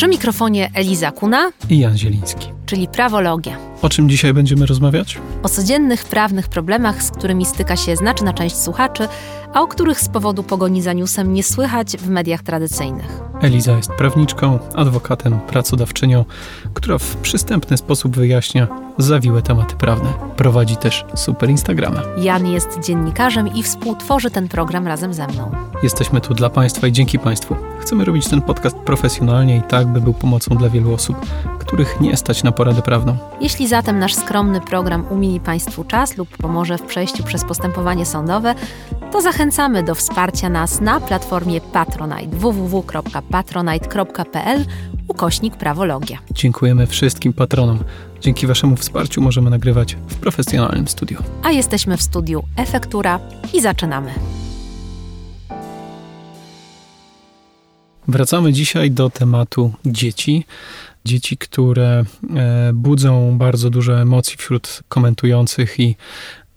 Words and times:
Przy 0.00 0.08
mikrofonie 0.08 0.70
Eliza 0.74 1.10
Kuna 1.12 1.52
i 1.70 1.78
Jan 1.78 1.98
Zieliński. 1.98 2.48
Czyli 2.66 2.88
prawologia. 2.88 3.69
O 3.82 3.88
czym 3.88 4.08
dzisiaj 4.08 4.34
będziemy 4.34 4.66
rozmawiać? 4.66 5.18
O 5.42 5.48
codziennych 5.48 6.04
prawnych 6.04 6.48
problemach, 6.48 7.02
z 7.02 7.10
którymi 7.10 7.46
styka 7.46 7.76
się 7.76 7.96
znaczna 7.96 8.32
część 8.32 8.56
słuchaczy, 8.56 9.08
a 9.54 9.60
o 9.60 9.66
których 9.66 10.00
z 10.00 10.08
powodu 10.08 10.42
pogoni 10.42 10.82
za 10.82 10.92
newsem 10.92 11.34
nie 11.34 11.42
słychać 11.42 11.96
w 11.96 12.08
mediach 12.08 12.42
tradycyjnych. 12.42 13.20
Eliza 13.40 13.76
jest 13.76 13.90
prawniczką, 13.90 14.58
adwokatem, 14.74 15.40
pracodawczynią, 15.40 16.24
która 16.74 16.98
w 16.98 17.16
przystępny 17.16 17.76
sposób 17.76 18.16
wyjaśnia 18.16 18.68
zawiłe 18.98 19.42
tematy 19.42 19.76
prawne. 19.76 20.12
Prowadzi 20.36 20.76
też 20.76 21.04
super 21.14 21.50
Instagrama. 21.50 22.02
Jan 22.18 22.46
jest 22.46 22.78
dziennikarzem 22.80 23.48
i 23.54 23.62
współtworzy 23.62 24.30
ten 24.30 24.48
program 24.48 24.86
razem 24.86 25.14
ze 25.14 25.26
mną. 25.26 25.50
Jesteśmy 25.82 26.20
tu 26.20 26.34
dla 26.34 26.50
Państwa 26.50 26.86
i 26.86 26.92
dzięki 26.92 27.18
Państwu. 27.18 27.56
Chcemy 27.80 28.04
robić 28.04 28.28
ten 28.28 28.42
podcast 28.42 28.76
profesjonalnie 28.76 29.56
i 29.56 29.62
tak, 29.62 29.86
by 29.86 30.00
był 30.00 30.14
pomocą 30.14 30.56
dla 30.56 30.68
wielu 30.68 30.94
osób, 30.94 31.16
których 31.58 32.00
nie 32.00 32.16
stać 32.16 32.42
na 32.42 32.52
poradę 32.52 32.82
prawną. 32.82 33.16
Jeśli 33.40 33.68
zatem 33.70 33.98
nasz 33.98 34.14
skromny 34.14 34.60
program 34.60 35.04
umieli 35.10 35.40
Państwu 35.40 35.84
czas 35.84 36.16
lub 36.16 36.36
pomoże 36.36 36.78
w 36.78 36.82
przejściu 36.82 37.24
przez 37.24 37.44
postępowanie 37.44 38.06
sądowe, 38.06 38.54
to 39.12 39.20
zachęcamy 39.20 39.82
do 39.82 39.94
wsparcia 39.94 40.48
nas 40.48 40.80
na 40.80 41.00
platformie 41.00 41.60
Patronite 41.60 42.36
www.patronite.pl 42.36 44.64
ukośnik 45.08 45.56
prawologia. 45.56 46.18
Dziękujemy 46.30 46.86
wszystkim 46.86 47.32
patronom. 47.32 47.78
Dzięki 48.20 48.46
Waszemu 48.46 48.76
wsparciu 48.76 49.20
możemy 49.20 49.50
nagrywać 49.50 49.96
w 50.08 50.14
profesjonalnym 50.14 50.88
studiu. 50.88 51.22
A 51.42 51.50
jesteśmy 51.50 51.96
w 51.96 52.02
studiu 52.02 52.42
Efektura 52.56 53.20
i 53.52 53.60
zaczynamy. 53.60 54.14
Wracamy 58.08 58.52
dzisiaj 58.52 58.90
do 58.90 59.10
tematu 59.10 59.72
dzieci. 59.86 60.44
Dzieci, 61.04 61.36
które 61.36 62.04
e, 62.36 62.70
budzą 62.74 63.38
bardzo 63.38 63.70
dużo 63.70 64.00
emocji 64.00 64.36
wśród 64.36 64.80
komentujących 64.88 65.80
i 65.80 65.96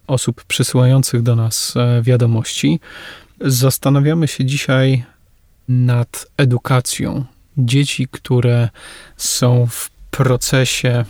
osób 0.07 0.43
przysyłających 0.43 1.21
do 1.21 1.35
nas 1.35 1.73
e, 1.77 2.01
wiadomości. 2.01 2.79
Zastanawiamy 3.41 4.27
się 4.27 4.45
dzisiaj 4.45 5.03
nad 5.67 6.25
edukacją 6.37 7.25
dzieci, 7.57 8.07
które 8.11 8.69
są 9.17 9.67
w 9.69 9.89
procesie 10.11 11.05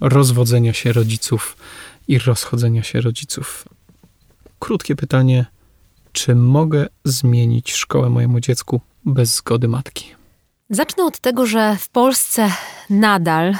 rozwodzenia 0.00 0.72
się 0.72 0.92
rodziców 0.92 1.56
i 2.08 2.18
rozchodzenia 2.18 2.82
się 2.82 3.00
rodziców. 3.00 3.68
Krótkie 4.58 4.96
pytanie: 4.96 5.46
czy 6.12 6.34
mogę 6.34 6.86
zmienić 7.04 7.72
szkołę 7.72 8.10
mojemu 8.10 8.40
dziecku 8.40 8.80
bez 9.04 9.36
zgody 9.36 9.68
matki? 9.68 10.21
Zacznę 10.74 11.04
od 11.04 11.18
tego, 11.18 11.46
że 11.46 11.76
w 11.76 11.88
Polsce 11.88 12.50
nadal 12.90 13.54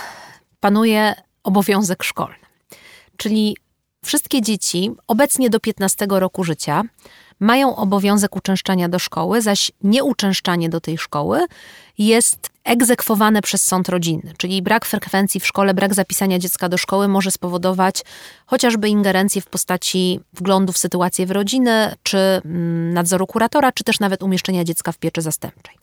panuje 0.61 1.15
obowiązek 1.45 2.03
szkolny. 2.03 2.37
Czyli 3.17 3.57
wszystkie 4.05 4.43
dzieci 4.43 4.91
obecnie 5.07 5.51
do 5.51 5.61
15 5.61 6.07
roku 6.11 6.45
życia 6.45 6.83
mają 7.41 7.77
obowiązek 7.77 8.37
uczęszczania 8.37 8.89
do 8.89 8.99
szkoły, 8.99 9.43
zaś 9.43 9.73
nieuczęszczanie 9.83 10.69
do 10.69 10.81
tej 10.81 10.99
szkoły 10.99 11.47
jest 11.99 12.51
egzekwowane 12.65 13.43
przez 13.43 13.63
sąd 13.63 13.89
rodzinny, 13.89 14.33
czyli 14.39 14.63
brak 14.63 14.85
frekwencji 14.85 15.41
w 15.41 15.47
szkole, 15.47 15.75
brak 15.75 15.95
zapisania 15.95 16.39
dziecka 16.39 16.69
do 16.69 16.79
szkoły 16.79 17.09
może 17.09 17.31
spowodować 17.31 18.03
chociażby 18.47 18.89
ingerencję 18.89 19.43
w 19.43 19.47
postaci 19.47 20.21
wglądu 20.33 20.73
w 20.73 20.79
sytuację 20.79 21.27
w 21.27 21.31
rodzinę, 21.31 21.97
czy 22.03 22.19
mm, 22.19 22.95
nadzoru 22.95 23.27
kuratora, 23.27 23.73
czy 23.73 23.85
też 23.85 24.01
nawet 24.01 24.23
umieszczenia 24.23 24.65
dziecka 24.65 24.93
w 24.93 24.99
pieczy 24.99 25.23
zastępczej. 25.23 25.82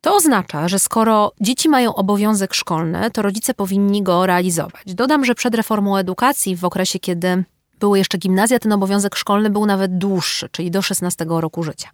To 0.00 0.14
oznacza, 0.14 0.68
że 0.68 0.78
skoro 0.78 1.32
dzieci 1.40 1.68
mają 1.68 1.94
obowiązek 1.94 2.54
szkolny, 2.54 3.10
to 3.10 3.22
rodzice 3.22 3.54
powinni 3.54 4.02
go 4.02 4.26
realizować. 4.26 4.94
Dodam, 4.94 5.24
że 5.24 5.34
przed 5.34 5.54
reformą 5.54 5.96
edukacji, 5.96 6.56
w 6.56 6.64
okresie 6.64 6.98
kiedy 6.98 7.44
były 7.80 7.98
jeszcze 7.98 8.18
gimnazja, 8.18 8.58
ten 8.58 8.72
obowiązek 8.72 9.16
szkolny 9.16 9.50
był 9.50 9.66
nawet 9.66 9.98
dłuższy, 9.98 10.48
czyli 10.52 10.70
do 10.70 10.82
16 10.82 11.26
roku 11.28 11.62
życia. 11.62 11.88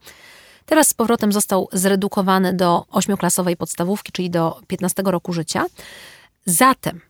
Teraz 0.67 0.89
z 0.89 0.94
powrotem 0.94 1.33
został 1.33 1.69
zredukowany 1.72 2.53
do 2.53 2.84
ośmioklasowej 2.91 3.56
podstawówki, 3.56 4.12
czyli 4.12 4.31
do 4.31 4.61
15 4.67 5.03
roku 5.06 5.33
życia. 5.33 5.67
Zatem, 6.44 7.00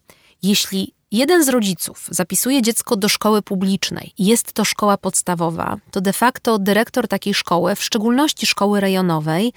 jeśli 0.43 0.95
jeden 1.11 1.45
z 1.45 1.49
rodziców 1.49 2.09
zapisuje 2.11 2.63
dziecko 2.63 2.97
do 2.97 3.09
szkoły 3.09 3.43
publicznej 3.43 4.13
i 4.19 4.27
jest 4.27 4.53
to 4.53 4.65
szkoła 4.65 4.97
podstawowa, 4.97 5.77
to 5.91 6.01
de 6.01 6.13
facto 6.13 6.59
dyrektor 6.59 7.09
takiej 7.09 7.34
szkoły, 7.34 7.75
w 7.75 7.83
szczególności 7.83 8.47
szkoły 8.47 8.81
rejonowej, 8.81 9.53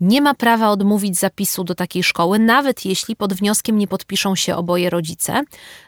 nie 0.00 0.20
ma 0.20 0.34
prawa 0.34 0.70
odmówić 0.70 1.18
zapisu 1.18 1.64
do 1.64 1.74
takiej 1.74 2.02
szkoły, 2.02 2.38
nawet 2.38 2.84
jeśli 2.84 3.16
pod 3.16 3.34
wnioskiem 3.34 3.78
nie 3.78 3.88
podpiszą 3.88 4.36
się 4.36 4.56
oboje 4.56 4.90
rodzice, 4.90 5.42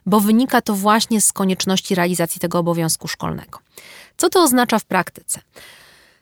bo 0.06 0.20
wynika 0.20 0.60
to 0.60 0.74
właśnie 0.74 1.20
z 1.20 1.32
konieczności 1.32 1.94
realizacji 1.94 2.40
tego 2.40 2.58
obowiązku 2.58 3.08
szkolnego. 3.08 3.58
Co 4.16 4.28
to 4.28 4.42
oznacza 4.42 4.78
w 4.78 4.84
praktyce? 4.84 5.40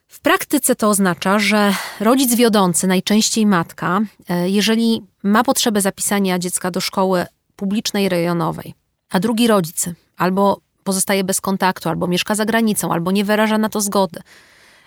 W 0.06 0.20
praktyce 0.20 0.76
to 0.76 0.88
oznacza, 0.88 1.38
że 1.38 1.74
rodzic 2.00 2.34
wiodący, 2.34 2.86
najczęściej 2.86 3.46
matka, 3.46 4.00
e, 4.28 4.50
jeżeli 4.50 5.02
ma 5.22 5.44
potrzebę 5.44 5.80
zapisania 5.80 6.38
dziecka 6.38 6.70
do 6.70 6.80
szkoły 6.80 7.26
publicznej 7.56 8.08
rejonowej, 8.08 8.74
a 9.10 9.20
drugi 9.20 9.46
rodzic 9.46 9.84
albo 10.16 10.60
pozostaje 10.84 11.24
bez 11.24 11.40
kontaktu, 11.40 11.88
albo 11.88 12.06
mieszka 12.06 12.34
za 12.34 12.44
granicą, 12.44 12.92
albo 12.92 13.10
nie 13.10 13.24
wyraża 13.24 13.58
na 13.58 13.68
to 13.68 13.80
zgody, 13.80 14.20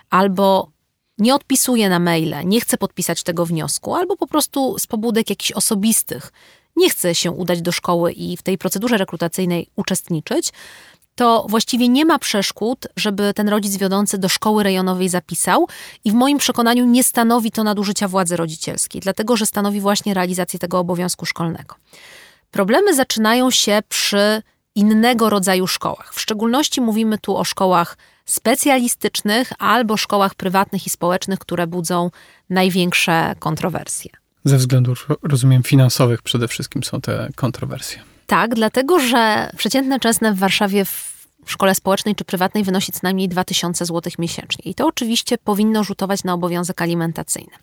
albo 0.10 0.68
nie 1.18 1.36
odpisuje 1.36 1.90
na 1.90 2.00
maile, 2.00 2.36
nie 2.46 2.62
chce 2.62 2.78
podpisać 2.78 3.24
tego 3.24 3.46
wniosku, 3.46 3.96
albo 3.96 4.18
po 4.18 4.28
prostu 4.28 4.80
z 4.80 4.88
pobudek 4.88 5.30
jakichś 5.30 5.52
osobistych 5.52 6.32
nie 6.76 6.90
chce 6.90 7.16
się 7.16 7.32
udać 7.32 7.62
do 7.62 7.72
szkoły 7.72 8.12
i 8.12 8.38
w 8.38 8.42
tej 8.42 8.58
procedurze 8.58 8.98
rekrutacyjnej 8.98 9.68
uczestniczyć, 9.76 10.52
to 11.16 11.46
właściwie 11.50 11.90
nie 11.90 12.06
ma 12.06 12.20
przeszkód, 12.20 12.88
żeby 12.96 13.34
ten 13.34 13.50
rodzic 13.50 13.78
wiodący 13.78 14.18
do 14.18 14.30
szkoły 14.30 14.64
rejonowej 14.64 15.10
zapisał 15.10 15.68
i 16.06 16.12
w 16.12 16.14
moim 16.14 16.38
przekonaniu 16.38 16.86
nie 16.86 17.04
stanowi 17.04 17.52
to 17.52 17.64
nadużycia 17.64 18.08
władzy 18.08 18.38
rodzicielskiej, 18.38 19.02
dlatego 19.02 19.38
że 19.38 19.46
stanowi 19.46 19.82
właśnie 19.82 20.14
realizację 20.14 20.60
tego 20.60 20.80
obowiązku 20.80 21.26
szkolnego. 21.26 21.76
Problemy 22.52 22.96
zaczynają 22.96 23.52
się 23.52 23.80
przy 23.90 24.42
innego 24.76 25.30
rodzaju 25.30 25.68
szkołach. 25.68 26.14
W 26.14 26.22
szczególności 26.22 26.82
mówimy 26.82 27.18
tu 27.18 27.38
o 27.38 27.44
szkołach 27.44 27.98
specjalistycznych 28.26 29.52
albo 29.60 29.98
szkołach 29.98 30.36
prywatnych 30.36 30.88
i 30.88 30.90
społecznych, 30.90 31.40
które 31.40 31.68
budzą 31.68 32.12
największe 32.50 33.36
kontrowersje. 33.40 34.12
Ze 34.46 34.58
względów, 34.58 35.08
rozumiem, 35.24 35.64
finansowych 35.64 36.22
przede 36.22 36.48
wszystkim 36.48 36.84
są 36.84 37.02
te 37.02 37.30
kontrowersje. 37.36 38.00
Tak, 38.28 38.56
dlatego 38.56 39.00
że 39.00 39.50
przeciętne 39.58 40.00
czesne 40.00 40.34
w 40.34 40.38
Warszawie 40.38 40.86
w 40.86 41.52
szkole 41.52 41.76
społecznej 41.76 42.16
czy 42.16 42.26
prywatnej 42.26 42.64
wynosi 42.64 42.92
co 42.92 43.00
najmniej 43.04 43.30
2000 43.30 43.86
zł 43.86 44.12
miesięcznie. 44.20 44.72
I 44.72 44.76
to 44.76 44.88
oczywiście 44.88 45.38
powinno 45.38 45.84
rzutować 45.84 46.24
na 46.24 46.34
obowiązek 46.34 46.82
alimentacyjny. 46.82 47.54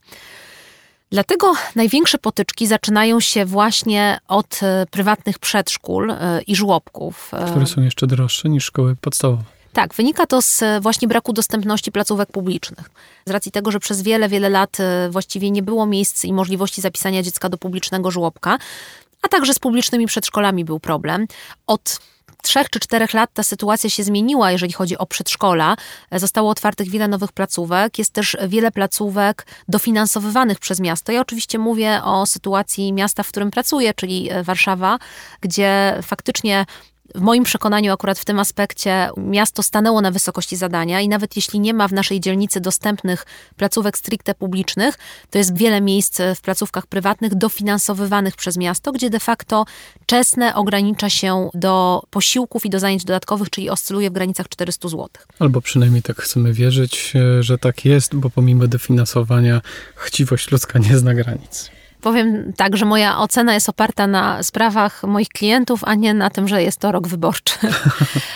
Dlatego 1.10 1.53
największe 1.76 2.19
potyczki 2.19 2.66
zaczynają 2.66 3.20
się 3.20 3.44
właśnie 3.44 4.19
od 4.28 4.60
e, 4.62 4.87
prywatnych 4.91 5.38
przedszkól 5.38 6.10
e, 6.10 6.43
i 6.47 6.56
żłobków. 6.56 7.31
E, 7.34 7.50
Które 7.50 7.66
są 7.66 7.82
jeszcze 7.82 8.06
droższe 8.06 8.49
niż 8.49 8.65
szkoły 8.65 8.97
podstawowe. 9.00 9.43
Tak, 9.72 9.94
wynika 9.94 10.26
to 10.26 10.42
z 10.42 10.62
właśnie 10.81 11.08
braku 11.08 11.32
dostępności 11.32 11.92
placówek 11.92 12.32
publicznych. 12.32 12.91
Z 13.26 13.31
racji 13.31 13.53
tego, 13.53 13.70
że 13.70 13.81
przez 13.81 14.03
wiele, 14.03 14.28
wiele 14.28 14.48
lat 14.48 14.76
właściwie 15.10 15.50
nie 15.50 15.62
było 15.62 15.86
miejsc 15.86 16.25
i 16.25 16.32
możliwości 16.32 16.81
zapisania 16.81 17.22
dziecka 17.22 17.48
do 17.48 17.58
publicznego 17.58 18.10
żłobka, 18.10 18.58
a 19.22 19.28
także 19.28 19.54
z 19.54 19.58
publicznymi 19.58 20.06
przedszkolami 20.06 20.64
był 20.64 20.81
problem. 20.81 21.26
Od 21.66 21.98
trzech 22.42 22.70
czy 22.70 22.81
czterech 22.81 23.14
lat 23.14 23.31
ta 23.34 23.42
sytuacja 23.42 23.91
się 23.91 24.04
zmieniła, 24.04 24.53
jeżeli 24.53 24.72
chodzi 24.72 24.98
o 24.98 25.06
przedszkola. 25.06 25.76
Zostało 26.12 26.50
otwartych 26.50 26.88
wiele 26.91 27.08
nowych 27.08 27.32
placówek, 27.32 27.98
jest 27.98 28.12
też 28.12 28.37
wiele 28.49 28.70
placówek 28.70 29.46
dofinansowywanych 29.69 30.58
przez 30.58 30.81
miasto. 30.81 31.12
Ja 31.12 31.20
oczywiście 31.20 31.58
mówię 31.58 32.00
o 32.05 32.26
sytuacji 32.26 32.93
miasta, 32.93 33.22
w 33.22 33.28
którym 33.28 33.50
pracuję, 33.50 33.94
czyli 33.94 34.31
Warszawa, 34.44 34.99
gdzie 35.40 35.99
faktycznie 36.02 36.67
w 37.14 37.20
moim 37.20 37.44
przekonaniu, 37.44 37.92
akurat 37.92 38.18
w 38.18 38.24
tym 38.24 38.38
aspekcie, 38.38 39.10
miasto 39.16 39.62
stanęło 39.62 40.00
na 40.00 40.10
wysokości 40.10 40.56
zadania 40.56 41.00
i 41.00 41.08
nawet 41.08 41.36
jeśli 41.36 41.60
nie 41.60 41.74
ma 41.74 41.88
w 41.88 41.92
naszej 41.92 42.20
dzielnicy 42.20 42.60
dostępnych 42.60 43.26
placówek 43.56 43.98
stricte 43.98 44.34
publicznych, 44.34 44.98
to 45.30 45.38
jest 45.38 45.56
wiele 45.56 45.80
miejsc 45.80 46.20
w 46.36 46.40
placówkach 46.40 46.86
prywatnych 46.86 47.34
dofinansowywanych 47.34 48.36
przez 48.36 48.56
miasto, 48.56 48.92
gdzie 48.92 49.10
de 49.10 49.20
facto 49.20 49.64
czesne 50.06 50.54
ogranicza 50.54 51.10
się 51.10 51.50
do 51.54 52.02
posiłków 52.10 52.66
i 52.66 52.70
do 52.70 52.80
zajęć 52.80 53.04
dodatkowych, 53.04 53.50
czyli 53.50 53.70
oscyluje 53.70 54.10
w 54.10 54.12
granicach 54.12 54.48
400 54.48 54.88
zł. 54.88 55.08
Albo 55.38 55.60
przynajmniej 55.60 56.02
tak 56.02 56.16
chcemy 56.16 56.52
wierzyć, 56.52 57.12
że 57.40 57.58
tak 57.58 57.84
jest, 57.84 58.14
bo 58.14 58.30
pomimo 58.30 58.66
dofinansowania 58.66 59.60
chciwość 59.96 60.50
ludzka 60.50 60.78
nie 60.78 60.98
zna 60.98 61.14
granic. 61.14 61.70
Powiem 62.00 62.52
tak, 62.56 62.76
że 62.76 62.87
moja 62.87 63.19
ocena 63.19 63.55
jest 63.55 63.69
oparta 63.69 64.06
na 64.06 64.43
sprawach 64.43 65.02
moich 65.02 65.29
klientów, 65.29 65.85
a 65.85 65.94
nie 65.94 66.14
na 66.14 66.31
tym, 66.31 66.49
że 66.49 66.62
jest 66.62 66.79
to 66.79 66.93
rok 66.93 67.08
wyborczy. 67.08 67.55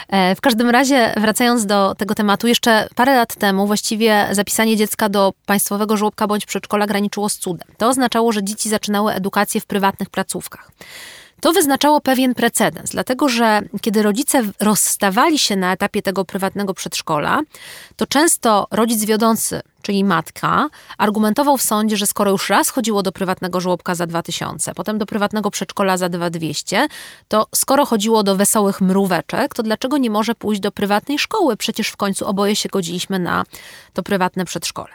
E, 0.09 0.35
w 0.35 0.41
każdym 0.41 0.71
razie, 0.71 1.15
wracając 1.17 1.67
do 1.67 1.95
tego 1.95 2.15
tematu, 2.15 2.47
jeszcze 2.47 2.89
parę 2.95 3.15
lat 3.15 3.35
temu 3.35 3.67
właściwie 3.67 4.29
zapisanie 4.33 4.77
dziecka 4.77 5.09
do 5.09 5.33
państwowego 5.47 5.97
żłobka 5.97 6.27
bądź 6.27 6.47
przedszkola 6.47 6.87
graniczyło 6.87 7.29
z 7.29 7.37
cudem. 7.37 7.69
To 7.77 7.89
oznaczało, 7.89 8.33
że 8.33 8.45
dzieci 8.45 8.69
zaczynały 8.69 9.13
edukację 9.13 9.61
w 9.61 9.67
prywatnych 9.67 10.11
placówkach. 10.11 10.71
To 11.45 11.53
wyznaczało 11.53 12.01
pewien 12.01 12.35
precedens, 12.35 12.91
dlatego 12.91 13.29
że 13.29 13.63
kiedy 13.81 14.03
rodzice 14.03 14.43
rozstawali 14.61 15.39
się 15.39 15.57
na 15.57 15.73
etapie 15.73 16.03
tego 16.03 16.25
prywatnego 16.25 16.75
przedszkola, 16.75 17.41
to 17.97 18.07
często 18.07 18.67
rodzic 18.71 19.05
wiodący, 19.05 19.61
czyli 19.83 20.05
matka, 20.05 20.69
argumentował 20.99 21.57
w 21.57 21.63
sądzie, 21.63 21.97
że 21.97 22.07
skoro 22.07 22.31
już 22.31 22.49
raz 22.49 22.69
chodziło 22.71 23.03
do 23.03 23.13
prywatnego 23.13 23.61
żłobka 23.61 23.95
za 23.95 24.07
2000, 24.07 24.75
potem 24.75 24.99
do 24.99 25.07
prywatnego 25.07 25.51
przedszkola 25.51 25.97
za 25.97 26.09
2200, 26.09 26.87
to 27.29 27.47
skoro 27.55 27.87
chodziło 27.87 28.23
do 28.23 28.37
wesołych 28.37 28.81
mróweczek, 28.81 29.55
to 29.55 29.63
dlaczego 29.63 29.99
nie 29.99 30.11
może 30.11 30.35
pójść 30.35 30.61
do 30.61 30.73
prywatnej 30.73 31.19
szkoły? 31.19 31.57
Przecież 31.57 31.89
w 31.89 31.97
końcu 31.97 32.27
oboje 32.27 32.57
się 32.57 32.69
godziliśmy 32.69 33.19
na 33.19 33.45
to 33.93 34.03
prywatne 34.03 34.45
przedszkole. 34.45 34.91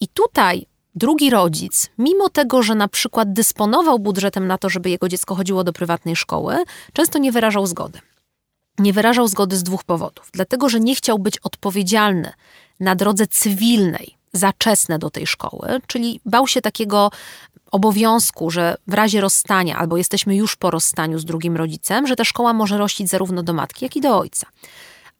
I 0.00 0.08
tutaj 0.08 0.66
drugi 0.98 1.30
rodzic, 1.30 1.90
mimo 1.98 2.28
tego, 2.28 2.62
że 2.62 2.74
na 2.74 2.88
przykład 2.88 3.32
dysponował 3.32 3.98
budżetem 3.98 4.46
na 4.46 4.58
to, 4.58 4.68
żeby 4.68 4.90
jego 4.90 5.08
dziecko 5.08 5.34
chodziło 5.34 5.64
do 5.64 5.72
prywatnej 5.72 6.16
szkoły, 6.16 6.56
często 6.92 7.18
nie 7.18 7.32
wyrażał 7.32 7.66
zgody. 7.66 7.98
Nie 8.78 8.92
wyrażał 8.92 9.28
zgody 9.28 9.56
z 9.56 9.62
dwóch 9.62 9.84
powodów. 9.84 10.28
Dlatego, 10.32 10.68
że 10.68 10.80
nie 10.80 10.94
chciał 10.94 11.18
być 11.18 11.38
odpowiedzialny 11.38 12.32
na 12.80 12.94
drodze 12.94 13.26
cywilnej 13.26 14.18
za 14.32 14.52
czesne 14.58 14.98
do 14.98 15.10
tej 15.10 15.26
szkoły, 15.26 15.80
czyli 15.86 16.20
bał 16.24 16.46
się 16.46 16.60
takiego 16.60 17.10
obowiązku, 17.70 18.50
że 18.50 18.76
w 18.86 18.94
razie 18.94 19.20
rozstania 19.20 19.76
albo 19.76 19.96
jesteśmy 19.96 20.36
już 20.36 20.56
po 20.56 20.70
rozstaniu 20.70 21.18
z 21.18 21.24
drugim 21.24 21.56
rodzicem, 21.56 22.06
że 22.06 22.16
ta 22.16 22.24
szkoła 22.24 22.52
może 22.52 22.78
rościć 22.78 23.08
zarówno 23.08 23.42
do 23.42 23.52
matki, 23.52 23.84
jak 23.84 23.96
i 23.96 24.00
do 24.00 24.18
ojca. 24.18 24.46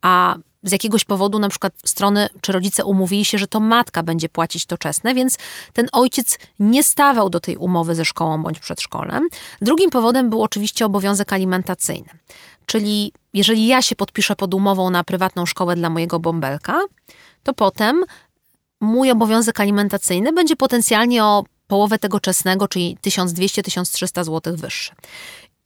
A 0.02 0.36
z 0.62 0.72
jakiegoś 0.72 1.04
powodu 1.04 1.38
na 1.38 1.48
przykład 1.48 1.72
strony 1.84 2.28
czy 2.40 2.52
rodzice 2.52 2.84
umówili 2.84 3.24
się, 3.24 3.38
że 3.38 3.46
to 3.46 3.60
matka 3.60 4.02
będzie 4.02 4.28
płacić 4.28 4.66
to 4.66 4.78
czesne, 4.78 5.14
więc 5.14 5.38
ten 5.72 5.88
ojciec 5.92 6.38
nie 6.58 6.84
stawał 6.84 7.30
do 7.30 7.40
tej 7.40 7.56
umowy 7.56 7.94
ze 7.94 8.04
szkołą 8.04 8.42
bądź 8.42 8.58
przedszkolem. 8.58 9.28
Drugim 9.60 9.90
powodem 9.90 10.30
był 10.30 10.42
oczywiście 10.42 10.86
obowiązek 10.86 11.32
alimentacyjny. 11.32 12.08
Czyli 12.66 13.12
jeżeli 13.34 13.66
ja 13.66 13.82
się 13.82 13.96
podpiszę 13.96 14.36
pod 14.36 14.54
umową 14.54 14.90
na 14.90 15.04
prywatną 15.04 15.46
szkołę 15.46 15.76
dla 15.76 15.90
mojego 15.90 16.20
bąbelka, 16.20 16.80
to 17.42 17.54
potem 17.54 18.04
mój 18.80 19.10
obowiązek 19.10 19.60
alimentacyjny 19.60 20.32
będzie 20.32 20.56
potencjalnie 20.56 21.24
o 21.24 21.44
połowę 21.66 21.98
tego 21.98 22.20
czesnego, 22.20 22.68
czyli 22.68 22.98
1200-1300 23.06 24.24
zł 24.24 24.56
wyższy. 24.56 24.92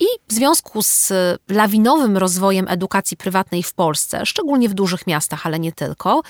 I 0.02 0.06
w 0.28 0.32
związku 0.32 0.82
z 0.82 1.12
lawinowym 1.48 2.16
rozwojem 2.16 2.66
edukacji 2.68 3.16
prywatnej 3.16 3.62
w 3.62 3.74
Polsce, 3.74 4.26
szczególnie 4.26 4.68
w 4.68 4.74
dużych 4.74 5.06
miastach, 5.06 5.46
ale 5.46 5.58
nie 5.58 5.72
tylko, 5.72 6.22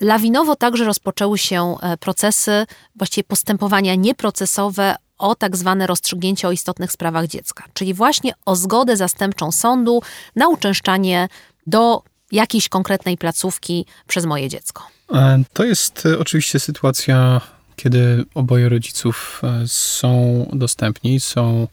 lawinowo 0.00 0.56
także 0.56 0.84
rozpoczęły 0.84 1.38
się 1.38 1.76
e, 1.82 1.96
procesy, 1.96 2.66
właściwie 2.96 3.24
postępowania 3.24 3.94
nieprocesowe 3.94 4.96
o 5.18 5.34
tak 5.34 5.56
zwane 5.56 5.86
rozstrzygnięcie 5.86 6.48
o 6.48 6.52
istotnych 6.52 6.92
sprawach 6.92 7.26
dziecka, 7.26 7.64
czyli 7.72 7.94
właśnie 7.94 8.32
o 8.46 8.56
zgodę 8.56 8.96
zastępczą 8.96 9.52
sądu 9.52 10.02
na 10.36 10.48
uczęszczanie 10.48 11.28
do 11.66 12.02
jakiejś 12.32 12.68
konkretnej 12.68 13.16
placówki 13.16 13.86
przez 14.06 14.26
moje 14.26 14.48
dziecko. 14.48 14.82
E, 15.12 15.42
to 15.52 15.64
jest 15.64 16.06
e, 16.06 16.18
oczywiście 16.18 16.60
sytuacja 16.60 17.40
kiedy 17.78 18.24
oboje 18.34 18.68
rodziców 18.68 19.42
e, 19.44 19.62
są 19.66 20.46
dostępni, 20.52 21.20
są 21.20 21.68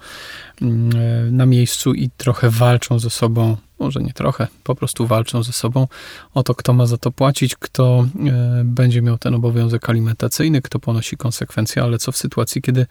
mm, 0.62 0.90
e, 0.96 1.32
na 1.32 1.46
miejscu 1.46 1.94
i 1.94 2.10
trochę 2.18 2.50
walczą 2.50 3.00
ze 3.00 3.10
sobą, 3.10 3.58
może 3.80 4.00
nie 4.00 4.14
trochę, 4.14 4.48
po 4.64 4.76
prostu 4.76 5.08
walczą 5.08 5.44
ze 5.44 5.54
sobą 5.54 5.88
o 6.34 6.44
to, 6.44 6.56
kto 6.56 6.74
ma 6.74 6.86
za 6.86 6.98
to 6.98 7.12
płacić, 7.12 7.56
kto 7.56 8.06
e, 8.26 8.62
będzie 8.66 9.02
miał 9.02 9.18
ten 9.18 9.36
obowiązek 9.36 9.90
alimentacyjny, 9.90 10.62
kto 10.62 10.80
ponosi 10.80 11.18
konsekwencje, 11.18 11.84
ale 11.84 11.98
co 11.98 12.12
w 12.12 12.18
sytuacji, 12.18 12.62
kiedy 12.62 12.86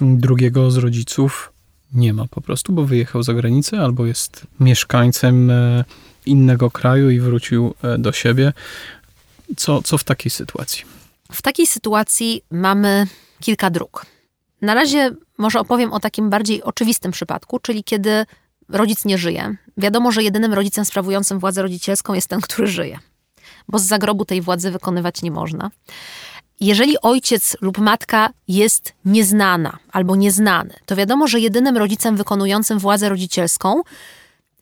drugiego 0.00 0.70
z 0.70 0.76
rodziców 0.76 1.52
nie 1.94 2.12
ma 2.12 2.26
po 2.26 2.40
prostu, 2.40 2.72
bo 2.72 2.84
wyjechał 2.84 3.22
za 3.22 3.34
granicę 3.34 3.80
albo 3.80 4.06
jest 4.06 4.46
mieszkańcem 4.60 5.52
innego 6.26 6.70
kraju 6.70 7.10
i 7.10 7.20
wrócił 7.20 7.74
do 7.98 8.12
siebie. 8.12 8.52
Co, 9.56 9.82
co 9.82 9.98
w 9.98 10.04
takiej 10.04 10.30
sytuacji? 10.30 11.01
W 11.32 11.42
takiej 11.42 11.66
sytuacji 11.66 12.44
mamy 12.50 13.06
kilka 13.40 13.70
dróg. 13.70 14.06
Na 14.62 14.74
razie 14.74 15.10
może 15.38 15.60
opowiem 15.60 15.92
o 15.92 16.00
takim 16.00 16.30
bardziej 16.30 16.62
oczywistym 16.62 17.12
przypadku, 17.12 17.58
czyli 17.58 17.84
kiedy 17.84 18.26
rodzic 18.68 19.04
nie 19.04 19.18
żyje. 19.18 19.56
Wiadomo, 19.76 20.12
że 20.12 20.22
jedynym 20.22 20.54
rodzicem 20.54 20.84
sprawującym 20.84 21.38
władzę 21.38 21.62
rodzicielską 21.62 22.14
jest 22.14 22.28
ten, 22.28 22.40
który 22.40 22.68
żyje, 22.68 22.98
bo 23.68 23.78
z 23.78 23.82
zagrobu 23.82 24.24
tej 24.24 24.40
władzy 24.40 24.70
wykonywać 24.70 25.22
nie 25.22 25.30
można. 25.30 25.70
Jeżeli 26.60 27.00
ojciec 27.00 27.56
lub 27.60 27.78
matka 27.78 28.30
jest 28.48 28.92
nieznana 29.04 29.78
albo 29.92 30.16
nieznany, 30.16 30.74
to 30.86 30.96
wiadomo, 30.96 31.26
że 31.26 31.40
jedynym 31.40 31.76
rodzicem 31.76 32.16
wykonującym 32.16 32.78
władzę 32.78 33.08
rodzicielską 33.08 33.82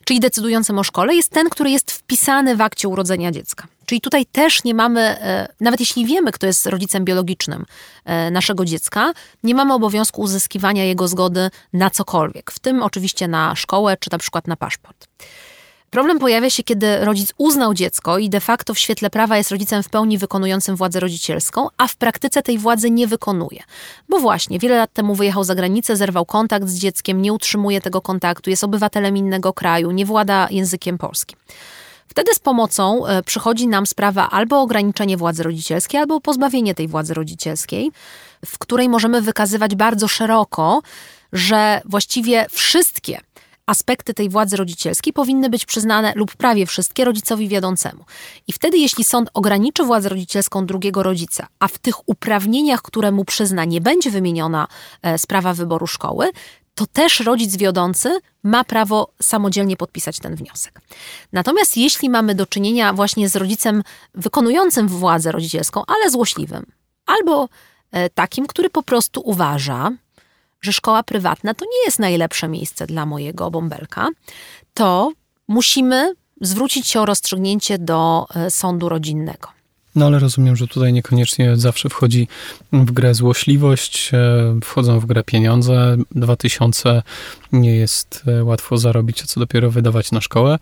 czyli 0.05 0.20
decydującym 0.20 0.78
o 0.78 0.84
szkole, 0.84 1.14
jest 1.14 1.31
ten, 1.31 1.50
który 1.50 1.70
jest 1.70 1.90
wpisany 1.93 2.56
w 2.56 2.61
akcie 2.61 2.88
urodzenia 2.88 3.31
dziecka. 3.31 3.67
Czyli 3.90 4.00
tutaj 4.00 4.26
też 4.26 4.64
nie 4.64 4.75
mamy, 4.75 5.00
e, 5.00 5.48
nawet 5.60 5.81
jeśli 5.81 6.06
wiemy, 6.06 6.32
kto 6.32 6.46
jest 6.46 6.66
rodzicem 6.66 7.04
biologicznym 7.04 7.64
e, 8.04 8.31
naszego 8.31 8.64
dziecka, 8.64 9.12
nie 9.42 9.54
mamy 9.54 9.75
obowiązku 9.75 10.20
uzyskiwania 10.20 10.84
jego 10.84 11.08
zgody 11.08 11.50
na 11.72 11.90
cokolwiek, 11.90 12.50
w 12.50 12.58
tym 12.58 12.82
oczywiście 12.82 13.28
na 13.28 13.56
szkołę 13.56 13.96
czy 14.00 14.08
na 14.12 14.19
przykład 14.19 14.46
na 14.46 14.56
paszport. 14.56 15.08
Problem 15.90 16.19
pojawia 16.19 16.50
się, 16.50 16.62
kiedy 16.62 17.04
rodzic 17.04 17.32
uznał 17.38 17.75
dziecko 17.75 18.19
i 18.19 18.31
de 18.31 18.40
facto 18.40 18.75
w 18.75 18.78
świetle 18.78 19.10
prawa 19.10 19.37
jest 19.37 19.50
rodzicem 19.50 19.82
w 19.82 19.88
pełni 19.88 20.19
wykonującym 20.19 20.76
władzę 20.76 21.00
rodzicielską, 21.00 21.69
a 21.76 21.86
w 21.86 21.96
praktyce 21.96 22.43
tej 22.43 22.58
władzy 22.58 22.90
nie 22.90 23.06
wykonuje. 23.06 23.62
Bo 24.08 24.19
właśnie, 24.19 24.58
wiele 24.58 24.76
lat 24.76 24.93
temu 24.93 25.14
wyjechał 25.14 25.44
za 25.44 25.54
granicę, 25.54 25.96
zerwał 25.96 26.26
kontakt 26.26 26.69
z 26.69 26.78
dzieckiem, 26.78 27.22
nie 27.22 27.32
utrzymuje 27.32 27.81
tego 27.81 28.00
kontaktu, 28.00 28.50
jest 28.50 28.64
obywatelem 28.64 29.16
innego 29.16 29.52
kraju, 29.52 29.90
nie 29.90 30.06
włada 30.06 30.48
językiem 30.50 30.98
polskim. 30.98 31.38
Wtedy 32.10 32.34
z 32.34 32.38
pomocą 32.38 33.06
e, 33.06 33.22
przychodzi 33.22 33.68
nam 33.68 33.86
sprawa 33.86 34.30
albo 34.30 34.60
ograniczenie 34.60 35.16
władzy 35.16 35.42
rodzicielskiej, 35.42 36.00
albo 36.00 36.20
pozbawienie 36.20 36.74
tej 36.74 36.88
władzy 36.88 37.14
rodzicielskiej, 37.14 37.92
w 38.46 38.58
której 38.58 38.88
możemy 38.88 39.20
wykazywać 39.22 39.74
bardzo 39.74 40.08
szeroko, 40.08 40.82
że 41.32 41.80
właściwie 41.84 42.46
wszystkie 42.50 43.20
aspekty 43.66 44.14
tej 44.14 44.28
władzy 44.28 44.56
rodzicielskiej 44.56 45.12
powinny 45.12 45.50
być 45.50 45.66
przyznane 45.66 46.12
lub 46.16 46.36
prawie 46.36 46.66
wszystkie 46.66 47.04
rodzicowi 47.04 47.48
wiodącemu. 47.48 48.04
I 48.46 48.52
wtedy, 48.52 48.78
jeśli 48.78 49.04
sąd 49.04 49.30
ograniczy 49.34 49.84
władzę 49.84 50.08
rodzicielską 50.08 50.66
drugiego 50.66 51.02
rodzica, 51.02 51.46
a 51.58 51.68
w 51.68 51.78
tych 51.78 52.08
uprawnieniach, 52.08 52.82
które 52.82 53.12
mu 53.12 53.24
przyzna, 53.24 53.64
nie 53.64 53.81
będzie 53.81 54.10
wymieniona 54.10 54.67
e, 55.02 55.19
sprawa 55.19 55.55
wyboru 55.55 55.86
szkoły, 55.86 56.31
to 56.81 56.87
też 56.87 57.20
rodzic 57.20 57.56
wiodący 57.56 58.20
ma 58.43 58.65
prawo 58.65 59.13
samodzielnie 59.22 59.77
podpisać 59.77 60.19
ten 60.19 60.34
wniosek. 60.34 60.81
Natomiast 61.32 61.77
jeśli 61.77 62.10
mamy 62.10 62.34
do 62.34 62.46
czynienia 62.46 62.93
właśnie 62.93 63.29
z 63.29 63.37
rodzicem 63.37 63.82
wykonującym 64.15 64.89
władzę 64.89 65.32
rodzicielską, 65.32 65.82
ale 65.87 66.10
złośliwym, 66.10 66.67
albo 67.06 67.49
e, 67.93 68.10
takim, 68.10 68.46
który 68.46 68.70
po 68.70 68.82
prostu 68.82 69.22
uważa, 69.25 69.91
że 70.60 70.72
szkoła 70.72 71.03
prywatna 71.03 71.55
to 71.55 71.65
nie 71.65 71.84
jest 71.84 71.99
najlepsze 71.99 72.49
miejsce 72.49 72.87
dla 72.87 73.06
mojego 73.06 73.51
bąbelka, 73.51 74.08
to 74.75 75.13
musimy 75.49 76.15
zwrócić 76.41 76.87
się 76.89 77.01
o 77.01 77.06
rozstrzygnięcie 77.06 77.79
do 77.79 78.27
e, 78.34 78.51
sądu 78.51 78.89
rodzinnego. 78.89 79.49
No 79.94 80.06
ale 80.06 80.19
rozumiem, 80.19 80.56
że 80.56 80.67
tutaj 80.67 80.93
niekoniecznie 80.93 81.56
zawsze 81.56 81.89
wchodzi 81.89 82.29
w 82.73 82.93
grę 82.93 83.15
złośliwość, 83.15 84.11
e, 84.15 84.61
wchodzą 84.65 85.01
w 85.01 85.06
grę 85.06 85.25
pieniądze. 85.25 85.97
2000 86.11 87.03
nie 87.53 87.77
jest 87.77 88.23
e, 88.27 88.44
łatwo 88.44 88.79
zarobić, 88.79 89.23
a 89.23 89.27
co 89.27 89.41
dopiero 89.41 89.70
wydawać 89.70 90.13
na 90.13 90.20
szkołę. 90.20 90.59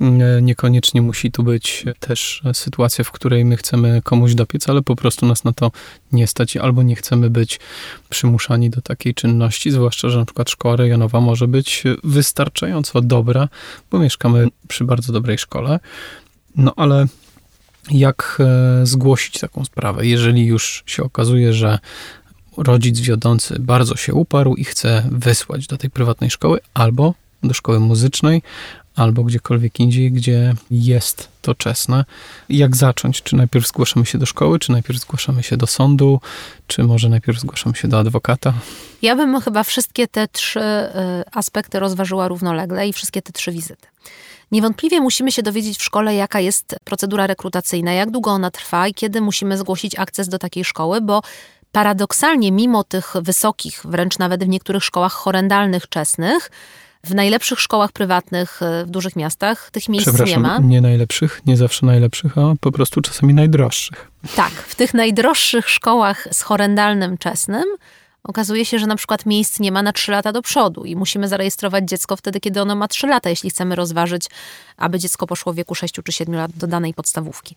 E, 0.00 0.42
niekoniecznie 0.42 1.02
musi 1.02 1.32
tu 1.32 1.42
być 1.42 1.84
też 2.00 2.42
sytuacja, 2.52 3.04
w 3.04 3.10
której 3.10 3.44
my 3.44 3.56
chcemy 3.56 4.00
komuś 4.04 4.34
dopiec, 4.34 4.68
ale 4.68 4.82
po 4.82 4.96
prostu 4.96 5.26
nas 5.26 5.44
na 5.44 5.52
to 5.52 5.70
nie 6.12 6.26
stać 6.26 6.56
albo 6.56 6.82
nie 6.82 6.96
chcemy 6.96 7.30
być 7.30 7.60
przymuszani 8.08 8.70
do 8.70 8.82
takiej 8.82 9.14
czynności, 9.14 9.70
zwłaszcza, 9.70 10.08
że 10.08 10.18
na 10.18 10.24
przykład 10.24 10.50
szkoła 10.50 10.76
rejonowa 10.76 11.20
może 11.20 11.48
być 11.48 11.84
wystarczająco 12.04 13.00
dobra, 13.00 13.48
bo 13.90 13.98
mieszkamy 13.98 14.48
przy 14.68 14.84
bardzo 14.84 15.12
dobrej 15.12 15.38
szkole. 15.38 15.80
No 16.56 16.72
ale 16.76 17.06
jak 17.90 18.38
e, 18.40 18.86
zgłosić 18.86 19.38
taką 19.38 19.64
sprawę, 19.64 20.06
jeżeli 20.06 20.46
już 20.46 20.82
się 20.86 21.02
okazuje, 21.02 21.52
że 21.52 21.78
rodzic 22.56 23.00
wiodący 23.00 23.58
bardzo 23.58 23.96
się 23.96 24.14
uparł 24.14 24.54
i 24.54 24.64
chce 24.64 25.02
wysłać 25.10 25.66
do 25.66 25.76
tej 25.76 25.90
prywatnej 25.90 26.30
szkoły, 26.30 26.60
albo 26.74 27.14
do 27.42 27.54
szkoły 27.54 27.80
muzycznej, 27.80 28.42
albo 28.96 29.24
gdziekolwiek 29.24 29.80
indziej, 29.80 30.12
gdzie 30.12 30.54
jest 30.70 31.28
to 31.42 31.54
czesne. 31.54 32.04
Jak 32.48 32.76
zacząć? 32.76 33.22
Czy 33.22 33.36
najpierw 33.36 33.68
zgłaszamy 33.68 34.06
się 34.06 34.18
do 34.18 34.26
szkoły, 34.26 34.58
czy 34.58 34.72
najpierw 34.72 35.00
zgłaszamy 35.00 35.42
się 35.42 35.56
do 35.56 35.66
sądu, 35.66 36.20
czy 36.66 36.82
może 36.82 37.08
najpierw 37.08 37.40
zgłaszamy 37.40 37.76
się 37.76 37.88
do 37.88 37.98
adwokata? 37.98 38.52
Ja 39.02 39.16
bym 39.16 39.40
chyba 39.40 39.64
wszystkie 39.64 40.08
te 40.08 40.28
trzy 40.28 40.60
y, 40.60 40.92
aspekty 41.32 41.80
rozważyła 41.80 42.28
równolegle 42.28 42.88
i 42.88 42.92
wszystkie 42.92 43.22
te 43.22 43.32
trzy 43.32 43.52
wizyty. 43.52 43.86
Niewątpliwie 44.52 45.00
musimy 45.00 45.32
się 45.32 45.42
dowiedzieć 45.42 45.78
w 45.78 45.82
szkole, 45.82 46.14
jaka 46.14 46.40
jest 46.40 46.76
procedura 46.84 47.26
rekrutacyjna, 47.26 47.92
jak 47.92 48.10
długo 48.10 48.30
ona 48.30 48.50
trwa 48.50 48.88
i 48.88 48.94
kiedy 48.94 49.20
musimy 49.20 49.58
zgłosić 49.58 49.98
akces 49.98 50.28
do 50.28 50.38
takiej 50.38 50.64
szkoły, 50.64 51.00
bo 51.00 51.22
paradoksalnie, 51.72 52.52
mimo 52.52 52.84
tych 52.84 53.12
wysokich, 53.22 53.80
wręcz 53.84 54.18
nawet 54.18 54.44
w 54.44 54.48
niektórych 54.48 54.84
szkołach 54.84 55.12
horrendalnych 55.12 55.88
czesnych, 55.88 56.50
w 57.04 57.14
najlepszych 57.14 57.60
szkołach 57.60 57.92
prywatnych 57.92 58.60
y, 58.82 58.86
w 58.86 58.90
dużych 58.90 59.16
miastach 59.16 59.70
tych 59.70 59.88
miejsc 59.88 60.26
nie 60.26 60.38
ma. 60.38 60.58
Nie 60.58 60.80
najlepszych, 60.80 61.40
nie 61.46 61.56
zawsze 61.56 61.86
najlepszych, 61.86 62.38
a 62.38 62.54
po 62.60 62.72
prostu 62.72 63.00
czasami 63.00 63.34
najdroższych. 63.34 64.10
Tak, 64.36 64.50
w 64.50 64.74
tych 64.74 64.94
najdroższych 64.94 65.70
szkołach 65.70 66.28
z 66.32 66.42
horrendalnym 66.42 67.18
czesnym 67.18 67.64
okazuje 68.24 68.64
się, 68.64 68.78
że 68.78 68.86
na 68.86 68.96
przykład 68.96 69.26
miejsc 69.26 69.60
nie 69.60 69.72
ma 69.72 69.82
na 69.82 69.92
3 69.92 70.12
lata 70.12 70.32
do 70.32 70.42
przodu 70.42 70.84
i 70.84 70.96
musimy 70.96 71.28
zarejestrować 71.28 71.88
dziecko 71.88 72.16
wtedy, 72.16 72.40
kiedy 72.40 72.62
ono 72.62 72.76
ma 72.76 72.88
3 72.88 73.06
lata, 73.06 73.30
jeśli 73.30 73.50
chcemy 73.50 73.76
rozważyć, 73.76 74.26
aby 74.76 74.98
dziecko 74.98 75.26
poszło 75.26 75.52
w 75.52 75.56
wieku 75.56 75.74
6 75.74 75.94
czy 76.04 76.12
7 76.12 76.34
lat 76.34 76.52
do 76.52 76.66
danej 76.66 76.94
podstawówki. 76.94 77.56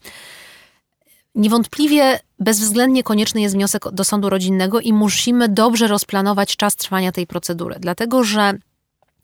Niewątpliwie 1.35 2.19
bezwzględnie 2.39 3.03
konieczny 3.03 3.41
jest 3.41 3.55
wniosek 3.55 3.91
do 3.91 4.03
sądu 4.03 4.29
rodzinnego 4.29 4.79
i 4.79 4.93
musimy 4.93 5.49
dobrze 5.49 5.87
rozplanować 5.87 6.55
czas 6.55 6.75
trwania 6.75 7.11
tej 7.11 7.27
procedury, 7.27 7.75
dlatego 7.79 8.23
że 8.23 8.53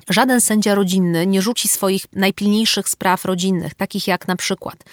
żaden 0.09 0.41
sędzia 0.41 0.75
rodzinny 0.75 1.27
nie 1.27 1.41
rzuci 1.41 1.67
swoich 1.67 2.05
najpilniejszych 2.13 2.89
spraw 2.89 3.25
rodzinnych, 3.25 3.73
takich 3.73 4.07
jak 4.07 4.27
na 4.27 4.35
przykład 4.35 4.83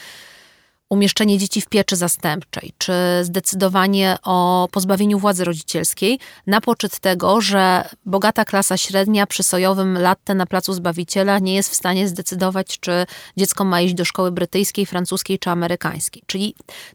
umieszczenie 0.88 1.38
dzieci 1.38 1.60
w 1.60 1.66
pieczy 1.66 1.96
zastępczej, 1.96 2.72
czy 2.78 2.92
zdecydowanie 3.22 4.16
o 4.22 4.68
pozbawieniu 4.72 5.18
władzy 5.18 5.44
rodzicielskiej 5.44 6.18
na 6.46 6.60
poczet 6.60 6.98
tego, 6.98 7.40
że 7.40 7.88
bogata 8.04 8.44
klasa 8.44 8.76
średnia 8.76 9.26
przy 9.26 9.42
sojowym 9.42 9.98
latte 9.98 10.34
na 10.34 10.46
placu 10.46 10.72
Zbawiciela 10.72 11.38
nie 11.38 11.54
jest 11.54 11.70
w 11.70 11.74
stanie 11.74 12.08
zdecydować, 12.08 12.80
czy 12.80 13.06
dziecko 13.36 13.64
ma 13.64 13.80
iść 13.80 13.94
do 13.94 14.04
szkoły 14.04 14.32
brytyjskiej, 14.32 14.86
francuskiej 14.86 15.38
czy 15.38 15.50
amerykańskiej. 15.50 16.22
Czyli 16.26 16.54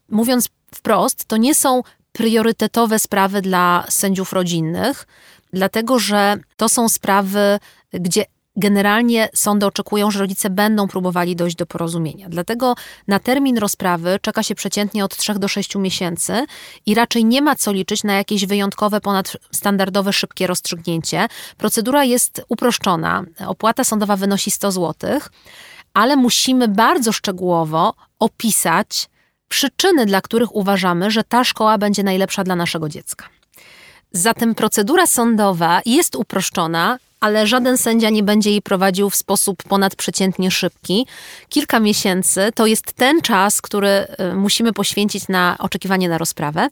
mówiąc 0.10 0.50
wprost, 0.75 1.25
to 1.25 1.38
nie 1.38 1.55
są 1.55 1.81
priorytetowe 2.12 3.00
sprawy 3.00 3.41
dla 3.41 3.86
sędziów 3.89 4.33
rodzinnych, 4.33 5.07
dlatego 5.53 6.00
że 6.00 6.38
to 6.57 6.69
są 6.69 6.89
sprawy, 6.89 7.60
gdzie 7.93 8.25
generalnie 8.55 9.29
sądy 9.36 9.65
oczekują, 9.65 10.12
że 10.12 10.20
rodzice 10.20 10.50
będą 10.50 10.88
próbowali 10.88 11.36
dojść 11.36 11.55
do 11.55 11.65
porozumienia. 11.65 12.29
Dlatego 12.29 12.75
na 13.08 13.20
termin 13.20 13.58
rozprawy 13.58 14.20
czeka 14.22 14.43
się 14.43 14.55
przeciętnie 14.55 15.05
od 15.05 15.17
3 15.17 15.34
do 15.34 15.48
6 15.48 15.75
miesięcy 15.75 16.46
i 16.86 16.96
raczej 16.96 17.25
nie 17.25 17.41
ma 17.41 17.55
co 17.55 17.72
liczyć 17.72 18.03
na 18.03 18.13
jakieś 18.13 18.46
wyjątkowe, 18.46 19.01
ponadstandardowe, 19.01 20.13
szybkie 20.13 20.48
rozstrzygnięcie. 20.48 21.27
Procedura 21.58 22.03
jest 22.03 22.46
uproszczona. 22.50 23.24
Opłata 23.48 23.84
sądowa 23.84 24.15
wynosi 24.15 24.51
100 24.51 24.72
zł, 24.72 25.20
ale 25.93 26.15
musimy 26.15 26.67
bardzo 26.67 27.12
szczegółowo 27.12 27.93
opisać 28.20 29.10
przyczyny, 29.48 30.05
dla 30.05 30.22
których 30.22 30.55
uważamy, 30.55 31.12
że 31.12 31.24
ta 31.24 31.43
szkoła 31.43 31.77
będzie 31.77 32.03
najlepsza 32.03 32.43
dla 32.43 32.55
naszego 32.55 32.89
dziecka. 32.89 33.25
Zatem 34.12 34.55
procedura 34.55 35.08
sądowa 35.08 35.81
jest 35.86 36.15
uproszczona, 36.15 36.98
ale 37.21 37.47
żaden 37.47 37.77
sędzia 37.77 38.09
nie 38.09 38.23
będzie 38.23 38.49
jej 38.51 38.61
prowadził 38.61 39.09
w 39.09 39.15
sposób 39.15 39.63
ponadprzeciętnie 39.63 40.51
szybki. 40.51 41.07
Kilka 41.49 41.79
miesięcy 41.79 42.51
to 42.55 42.65
jest 42.65 42.93
ten 42.93 43.21
czas, 43.21 43.61
który 43.61 43.89
y, 43.89 44.35
musimy 44.35 44.73
poświęcić 44.73 45.27
na 45.27 45.55
oczekiwanie 45.59 46.09
na 46.09 46.17
rozprawę. 46.17 46.67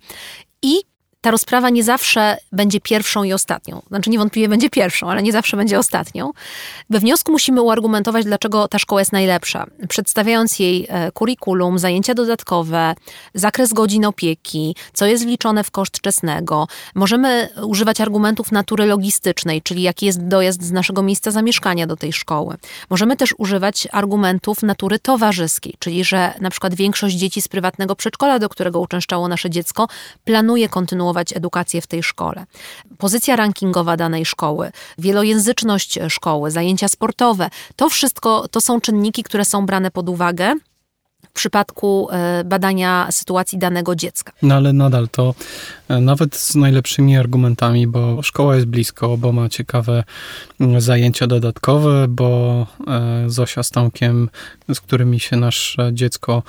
I 0.61 0.81
ta 1.21 1.31
rozprawa 1.31 1.69
nie 1.69 1.83
zawsze 1.83 2.38
będzie 2.51 2.81
pierwszą 2.81 3.23
i 3.23 3.33
ostatnią. 3.33 3.81
Znaczy 3.88 4.09
niewątpliwie 4.09 4.49
będzie 4.49 4.69
pierwszą, 4.69 5.11
ale 5.11 5.23
nie 5.23 5.31
zawsze 5.31 5.57
będzie 5.57 5.79
ostatnią. 5.79 6.31
We 6.89 6.99
wniosku 6.99 7.31
musimy 7.31 7.61
uargumentować, 7.61 8.25
dlaczego 8.25 8.67
ta 8.67 8.79
szkoła 8.79 9.01
jest 9.01 9.11
najlepsza, 9.11 9.65
przedstawiając 9.89 10.59
jej 10.59 10.88
kurikulum, 11.13 11.79
zajęcia 11.79 12.13
dodatkowe, 12.13 12.95
zakres 13.33 13.73
godzin 13.73 14.05
opieki, 14.05 14.75
co 14.93 15.05
jest 15.05 15.23
wliczone 15.25 15.63
w 15.63 15.71
koszt 15.71 16.01
czesnego. 16.01 16.67
Możemy 16.95 17.49
używać 17.63 18.01
argumentów 18.01 18.51
natury 18.51 18.85
logistycznej, 18.85 19.61
czyli 19.61 19.81
jaki 19.81 20.05
jest 20.05 20.27
dojazd 20.27 20.63
z 20.63 20.71
naszego 20.71 21.03
miejsca 21.03 21.31
zamieszkania 21.31 21.88
do 21.88 21.95
tej 21.95 22.13
szkoły. 22.13 22.55
Możemy 22.89 23.17
też 23.17 23.35
używać 23.38 23.88
argumentów 23.91 24.61
natury 24.61 24.99
towarzyskiej, 24.99 25.73
czyli 25.79 26.03
że 26.03 26.33
na 26.41 26.49
przykład 26.49 26.75
większość 26.75 27.15
dzieci 27.15 27.41
z 27.41 27.47
prywatnego 27.47 27.95
przedszkola, 27.95 28.39
do 28.39 28.49
którego 28.49 28.79
uczęszczało 28.79 29.27
nasze 29.27 29.49
dziecko, 29.49 29.88
planuje 30.23 30.69
kontynuować 30.69 31.08
kontynuować 31.09 31.37
edukację 31.37 31.81
w 31.81 31.87
tej 31.87 32.03
szkole. 32.03 32.45
Pozycja 32.97 33.35
rankingowa 33.35 33.97
danej 33.97 34.25
szkoły, 34.25 34.71
wielojęzyczność 34.97 35.99
szkoły, 36.09 36.51
zajęcia 36.51 36.87
sportowe 36.87 37.49
to 37.75 37.89
wszystko 37.89 38.47
to 38.47 38.61
są 38.61 38.81
czynniki, 38.81 39.23
które 39.23 39.45
są 39.45 39.65
brane 39.65 39.91
pod 39.91 40.09
uwagę 40.09 40.55
w 41.29 41.33
przypadku 41.33 42.07
e, 42.12 42.43
badania 42.43 43.07
sytuacji 43.12 43.57
danego 43.57 43.95
dziecka. 43.95 44.31
No 44.41 44.55
ale 44.55 44.74
nadal 44.74 45.07
to 45.09 45.36
e, 45.88 46.01
nawet 46.01 46.36
z 46.36 46.55
najlepszymi 46.55 47.17
argumentami, 47.17 47.88
bo 47.88 48.24
szkoła 48.24 48.55
jest 48.55 48.67
blisko, 48.67 49.17
bo 49.17 49.31
ma 49.31 49.50
ciekawe 49.50 50.03
mm, 50.59 50.81
zajęcia 50.81 51.27
dodatkowe, 51.27 52.07
bo 52.07 52.67
e, 52.88 53.24
Zosia 53.27 53.63
z 53.63 53.69
Tomkiem, 53.69 54.29
z 54.74 54.81
którymi 54.81 55.19
się 55.19 55.36
nasze 55.36 55.91
dziecko 55.93 56.43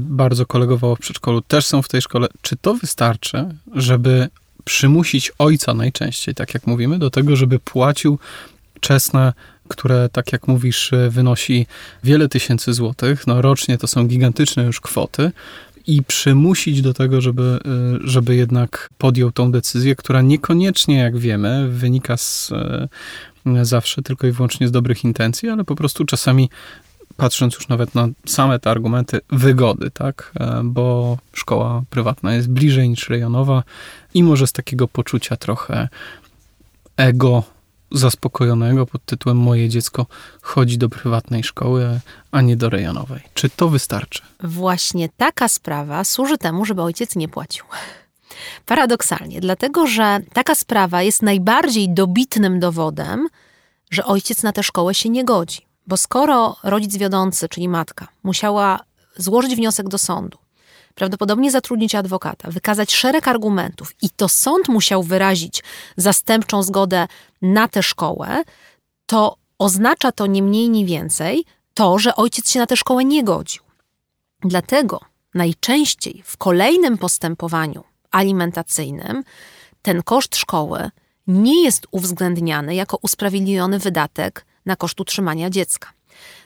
bardzo 0.00 0.46
kolegowało 0.46 0.96
w 0.96 0.98
przedszkolu, 0.98 1.40
też 1.40 1.66
są 1.66 1.82
w 1.82 1.88
tej 1.88 2.02
szkole. 2.02 2.26
Czy 2.42 2.56
to 2.56 2.74
wystarczy, 2.74 3.46
żeby 3.74 4.28
przymusić 4.64 5.32
ojca 5.38 5.74
najczęściej, 5.74 6.34
tak 6.34 6.54
jak 6.54 6.66
mówimy, 6.66 6.98
do 6.98 7.10
tego, 7.10 7.36
żeby 7.36 7.58
płacił 7.58 8.18
czesne 8.80 9.32
które, 9.68 10.08
tak 10.12 10.32
jak 10.32 10.48
mówisz, 10.48 10.90
wynosi 11.08 11.66
wiele 12.04 12.28
tysięcy 12.28 12.72
złotych. 12.72 13.26
No, 13.26 13.42
rocznie 13.42 13.78
to 13.78 13.86
są 13.86 14.06
gigantyczne 14.06 14.64
już 14.64 14.80
kwoty. 14.80 15.30
I 15.86 16.02
przymusić 16.02 16.82
do 16.82 16.94
tego, 16.94 17.20
żeby, 17.20 17.58
y, 18.02 18.08
żeby 18.08 18.36
jednak 18.36 18.90
podjął 18.98 19.32
tą 19.32 19.52
decyzję, 19.52 19.96
która 19.96 20.22
niekoniecznie, 20.22 20.96
jak 20.96 21.18
wiemy, 21.18 21.68
wynika 21.68 22.16
z 22.16 22.52
y, 23.46 23.64
zawsze 23.64 24.02
tylko 24.02 24.26
i 24.26 24.32
wyłącznie 24.32 24.68
z 24.68 24.72
dobrych 24.72 25.04
intencji, 25.04 25.48
ale 25.48 25.64
po 25.64 25.74
prostu 25.74 26.04
czasami 26.04 26.50
patrząc 27.16 27.54
już 27.54 27.68
nawet 27.68 27.94
na 27.94 28.08
same 28.26 28.58
te 28.58 28.70
argumenty 28.70 29.20
wygody, 29.30 29.90
tak? 29.90 30.32
Bo 30.64 31.18
szkoła 31.32 31.82
prywatna 31.90 32.34
jest 32.34 32.48
bliżej 32.48 32.88
niż 32.88 33.08
rejonowa 33.08 33.62
i 34.14 34.22
może 34.22 34.46
z 34.46 34.52
takiego 34.52 34.88
poczucia 34.88 35.36
trochę 35.36 35.88
ego 36.96 37.42
zaspokojonego 37.94 38.86
pod 38.86 39.04
tytułem 39.04 39.38
Moje 39.38 39.68
dziecko 39.68 40.06
chodzi 40.42 40.78
do 40.78 40.88
prywatnej 40.88 41.44
szkoły, 41.44 42.00
a 42.30 42.40
nie 42.40 42.56
do 42.56 42.70
rejonowej. 42.70 43.20
Czy 43.34 43.50
to 43.50 43.68
wystarczy? 43.68 44.22
Właśnie 44.40 45.08
taka 45.16 45.48
sprawa 45.48 46.04
służy 46.04 46.38
temu, 46.38 46.64
żeby 46.64 46.82
ojciec 46.82 47.16
nie 47.16 47.28
płacił. 47.28 47.64
Paradoksalnie, 48.66 49.40
dlatego 49.40 49.86
że 49.86 50.20
taka 50.32 50.54
sprawa 50.54 51.02
jest 51.02 51.22
najbardziej 51.22 51.94
dobitnym 51.94 52.60
dowodem, 52.60 53.28
że 53.90 54.04
ojciec 54.04 54.42
na 54.42 54.52
tę 54.52 54.62
szkołę 54.62 54.94
się 54.94 55.08
nie 55.08 55.24
godzi. 55.24 55.60
Bo 55.86 55.96
skoro 55.96 56.56
rodzic 56.62 56.96
wiodący, 56.96 57.48
czyli 57.48 57.68
matka, 57.68 58.08
musiała 58.22 58.80
złożyć 59.16 59.56
wniosek 59.56 59.88
do 59.88 59.98
sądu, 59.98 60.38
prawdopodobnie 60.94 61.50
zatrudnić 61.50 61.94
adwokata, 61.94 62.50
wykazać 62.50 62.94
szereg 62.94 63.28
argumentów 63.28 63.94
i 64.02 64.10
to 64.10 64.28
sąd 64.28 64.68
musiał 64.68 65.02
wyrazić 65.02 65.62
zastępczą 65.96 66.62
zgodę 66.62 67.06
na 67.42 67.68
tę 67.68 67.82
szkołę, 67.82 68.42
to 69.06 69.36
oznacza 69.58 70.12
to 70.12 70.26
nie 70.26 70.42
mniej, 70.42 70.70
nie 70.70 70.86
więcej 70.86 71.44
to, 71.74 71.98
że 71.98 72.16
ojciec 72.16 72.50
się 72.50 72.58
na 72.58 72.66
tę 72.66 72.76
szkołę 72.76 73.04
nie 73.04 73.24
godził. 73.24 73.62
Dlatego 74.40 75.00
najczęściej 75.34 76.22
w 76.24 76.36
kolejnym 76.36 76.98
postępowaniu 76.98 77.84
alimentacyjnym 78.10 79.24
ten 79.82 80.02
koszt 80.02 80.36
szkoły 80.36 80.90
nie 81.26 81.62
jest 81.64 81.86
uwzględniany 81.90 82.74
jako 82.74 82.98
usprawiedliwiony 83.02 83.78
wydatek 83.78 84.46
na 84.66 84.76
koszt 84.76 85.00
utrzymania 85.00 85.50
dziecka. 85.50 85.92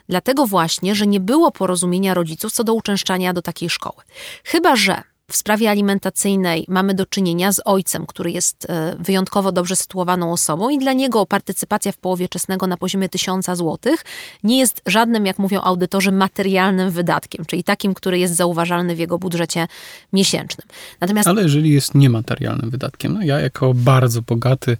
Dlatego 0.09 0.47
właśnie, 0.47 0.95
że 0.95 1.07
nie 1.07 1.19
było 1.19 1.51
porozumienia 1.51 2.13
rodziców 2.13 2.51
co 2.53 2.63
do 2.63 2.73
uczęszczania 2.73 3.33
do 3.33 3.41
takiej 3.41 3.69
szkoły. 3.69 4.03
Chyba, 4.43 4.75
że 4.75 5.03
w 5.31 5.35
sprawie 5.35 5.69
alimentacyjnej 5.69 6.65
mamy 6.67 6.93
do 6.93 7.05
czynienia 7.05 7.51
z 7.51 7.61
ojcem, 7.65 8.05
który 8.05 8.31
jest 8.31 8.69
e, 8.69 8.95
wyjątkowo 8.99 9.51
dobrze 9.51 9.75
sytuowaną 9.75 10.31
osobą 10.33 10.69
i 10.69 10.77
dla 10.77 10.93
niego 10.93 11.25
partycypacja 11.25 11.91
w 11.91 11.97
połowie 11.97 12.29
czesnego 12.29 12.67
na 12.67 12.77
poziomie 12.77 13.09
1000 13.09 13.45
zł 13.45 13.77
nie 14.43 14.59
jest 14.59 14.81
żadnym, 14.85 15.25
jak 15.25 15.39
mówią 15.39 15.61
audytorzy, 15.61 16.11
materialnym 16.11 16.91
wydatkiem, 16.91 17.45
czyli 17.45 17.63
takim, 17.63 17.93
który 17.93 18.19
jest 18.19 18.35
zauważalny 18.35 18.95
w 18.95 18.99
jego 18.99 19.19
budżecie 19.19 19.67
miesięcznym. 20.13 20.67
Natomiast... 21.01 21.27
Ale 21.27 21.41
jeżeli 21.41 21.73
jest 21.73 21.95
niematerialnym 21.95 22.69
wydatkiem, 22.69 23.13
no 23.13 23.21
ja 23.21 23.39
jako 23.39 23.73
bardzo 23.73 24.21
bogaty 24.21 24.77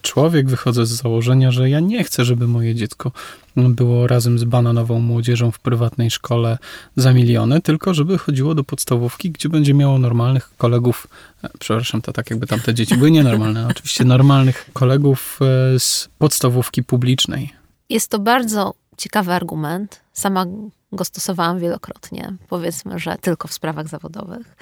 człowiek, 0.00 0.48
wychodzę 0.48 0.86
z 0.86 0.90
założenia, 0.90 1.50
że 1.50 1.70
ja 1.70 1.80
nie 1.80 2.04
chcę, 2.04 2.24
żeby 2.24 2.46
moje 2.46 2.74
dziecko 2.74 3.12
było 3.56 4.06
razem 4.06 4.38
z 4.38 4.44
bananową 4.44 5.00
młodzieżą 5.00 5.50
w 5.50 5.58
prywatnej 5.58 6.10
szkole 6.10 6.58
za 6.96 7.12
miliony, 7.12 7.60
tylko 7.60 7.94
żeby 7.94 8.18
chodziło 8.18 8.54
do 8.54 8.64
podstawówki, 8.64 9.30
gdzie 9.30 9.48
będzie 9.48 9.74
miało 9.74 9.98
normalnych 9.98 10.50
kolegów, 10.56 11.06
e, 11.44 11.48
przepraszam, 11.58 12.02
to 12.02 12.12
tak 12.12 12.30
jakby 12.30 12.46
tamte 12.46 12.74
dzieci 12.74 12.96
były 12.96 13.10
nienormalne, 13.10 13.66
oczywiście 13.70 14.04
normalnych 14.04 14.70
kolegów 14.72 15.38
e, 15.74 15.80
z 15.80 16.08
podstawówki 16.18 16.82
publicznej. 16.82 17.52
Jest 17.88 18.10
to 18.10 18.18
bardzo 18.18 18.74
ciekawy 18.96 19.32
argument. 19.32 20.00
Sama 20.12 20.46
go 20.92 21.04
stosowałam 21.04 21.58
wielokrotnie, 21.58 22.32
powiedzmy, 22.48 22.98
że 22.98 23.16
tylko 23.20 23.48
w 23.48 23.52
sprawach 23.52 23.88
zawodowych. 23.88 24.56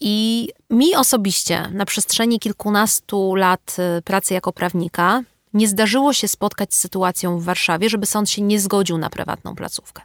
I 0.00 0.48
mi 0.70 0.96
osobiście 0.96 1.68
na 1.72 1.84
przestrzeni 1.84 2.40
kilkunastu 2.40 3.34
lat 3.34 3.76
y, 3.98 4.02
pracy 4.02 4.34
jako 4.34 4.52
prawnika 4.52 5.22
nie 5.54 5.68
zdarzyło 5.68 6.12
się 6.12 6.28
spotkać 6.28 6.74
z 6.74 6.78
sytuacją 6.78 7.38
w 7.38 7.44
Warszawie, 7.44 7.88
żeby 7.88 8.06
sąd 8.06 8.30
się 8.30 8.42
nie 8.42 8.60
zgodził 8.60 8.98
na 8.98 9.10
prywatną 9.10 9.54
placówkę. 9.54 10.02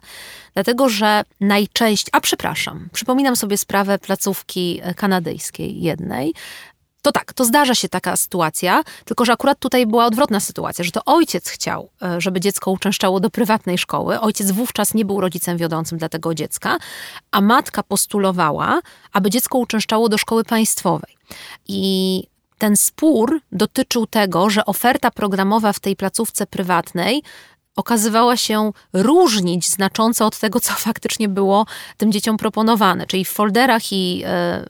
Dlatego, 0.54 0.88
że 0.88 1.22
najczęściej, 1.40 2.10
a 2.12 2.20
przepraszam, 2.20 2.88
przypominam 2.92 3.36
sobie 3.36 3.58
sprawę 3.58 3.98
placówki 3.98 4.80
y, 4.90 4.94
kanadyjskiej 4.94 5.80
jednej, 5.80 6.34
to 7.06 7.12
tak, 7.12 7.32
to 7.32 7.44
zdarza 7.44 7.74
się 7.74 7.88
taka 7.88 8.16
sytuacja, 8.16 8.82
tylko 9.04 9.24
że 9.24 9.32
akurat 9.32 9.58
tutaj 9.58 9.86
była 9.86 10.06
odwrotna 10.06 10.40
sytuacja, 10.40 10.84
że 10.84 10.90
to 10.90 11.04
ojciec 11.04 11.48
chciał, 11.48 11.88
e, 12.02 12.20
żeby 12.20 12.40
dziecko 12.40 12.70
uczęszczało 12.70 13.20
do 13.20 13.30
prywatnej 13.30 13.78
szkoły. 13.78 14.20
Ojciec 14.20 14.50
wówczas 14.50 14.94
nie 14.94 15.04
był 15.04 15.20
rodzicem 15.20 15.56
wiodącym 15.56 15.98
dla 15.98 16.08
tego 16.08 16.34
dziecka, 16.34 16.78
a 17.30 17.40
matka 17.40 17.82
postulowała, 17.82 18.80
aby 19.12 19.30
dziecko 19.30 19.58
uczęszczało 19.58 20.08
do 20.08 20.18
szkoły 20.18 20.44
państwowej. 20.44 21.16
I 21.68 22.22
ten 22.58 22.76
spór 22.76 23.40
dotyczył 23.52 24.06
tego, 24.06 24.50
że 24.50 24.66
oferta 24.66 25.10
programowa 25.10 25.72
w 25.72 25.80
tej 25.80 25.96
placówce 25.96 26.46
prywatnej 26.46 27.22
okazywała 27.76 28.36
się 28.36 28.72
różnić 28.92 29.68
znacząco 29.68 30.26
od 30.26 30.38
tego, 30.38 30.60
co 30.60 30.72
faktycznie 30.72 31.28
było 31.28 31.66
tym 31.96 32.12
dzieciom 32.12 32.36
proponowane. 32.36 33.06
Czyli 33.06 33.24
w 33.24 33.30
folderach 33.30 33.92
i 33.92 34.22
e, 34.24 34.64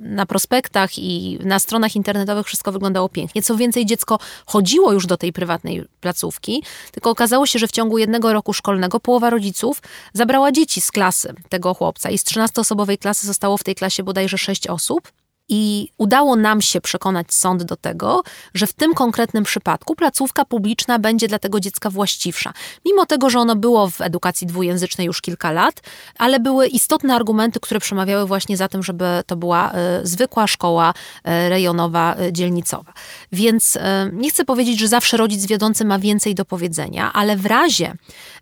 na 0.00 0.26
prospektach 0.26 0.98
i 0.98 1.38
na 1.44 1.58
stronach 1.58 1.96
internetowych 1.96 2.46
wszystko 2.46 2.72
wyglądało 2.72 3.08
pięknie. 3.08 3.42
Co 3.42 3.56
więcej, 3.56 3.86
dziecko 3.86 4.18
chodziło 4.46 4.92
już 4.92 5.06
do 5.06 5.16
tej 5.16 5.32
prywatnej 5.32 5.84
placówki, 6.00 6.62
tylko 6.92 7.10
okazało 7.10 7.46
się, 7.46 7.58
że 7.58 7.68
w 7.68 7.72
ciągu 7.72 7.98
jednego 7.98 8.32
roku 8.32 8.52
szkolnego 8.52 9.00
połowa 9.00 9.30
rodziców 9.30 9.82
zabrała 10.12 10.52
dzieci 10.52 10.80
z 10.80 10.90
klasy 10.90 11.34
tego 11.48 11.74
chłopca 11.74 12.10
i 12.10 12.18
z 12.18 12.24
13-osobowej 12.24 12.98
klasy 12.98 13.26
zostało 13.26 13.58
w 13.58 13.64
tej 13.64 13.74
klasie 13.74 14.02
bodajże 14.02 14.38
6 14.38 14.66
osób. 14.66 15.12
I 15.48 15.88
udało 15.98 16.36
nam 16.36 16.62
się 16.62 16.80
przekonać 16.80 17.34
sąd 17.34 17.62
do 17.62 17.76
tego, 17.76 18.22
że 18.54 18.66
w 18.66 18.72
tym 18.72 18.94
konkretnym 18.94 19.44
przypadku 19.44 19.94
placówka 19.94 20.44
publiczna 20.44 20.98
będzie 20.98 21.28
dla 21.28 21.38
tego 21.38 21.60
dziecka 21.60 21.90
właściwsza. 21.90 22.52
Mimo 22.84 23.06
tego, 23.06 23.30
że 23.30 23.38
ono 23.38 23.56
było 23.56 23.90
w 23.90 24.00
edukacji 24.00 24.46
dwujęzycznej 24.46 25.06
już 25.06 25.20
kilka 25.20 25.52
lat, 25.52 25.80
ale 26.18 26.40
były 26.40 26.66
istotne 26.66 27.14
argumenty, 27.14 27.60
które 27.60 27.80
przemawiały 27.80 28.26
właśnie 28.26 28.56
za 28.56 28.68
tym, 28.68 28.82
żeby 28.82 29.04
to 29.26 29.36
była 29.36 29.72
y, 29.72 30.06
zwykła 30.06 30.46
szkoła 30.46 30.90
y, 30.90 31.48
rejonowa, 31.48 32.16
y, 32.20 32.32
dzielnicowa. 32.32 32.92
Więc 33.32 33.78
nie 34.12 34.30
chcę 34.30 34.44
powiedzieć, 34.44 34.78
że 34.78 34.88
zawsze 34.88 35.16
rodzic 35.16 35.46
wiodący 35.46 35.84
ma 35.84 35.98
więcej 35.98 36.34
do 36.34 36.44
powiedzenia, 36.44 37.12
ale 37.12 37.36
w 37.36 37.46
razie 37.46 37.94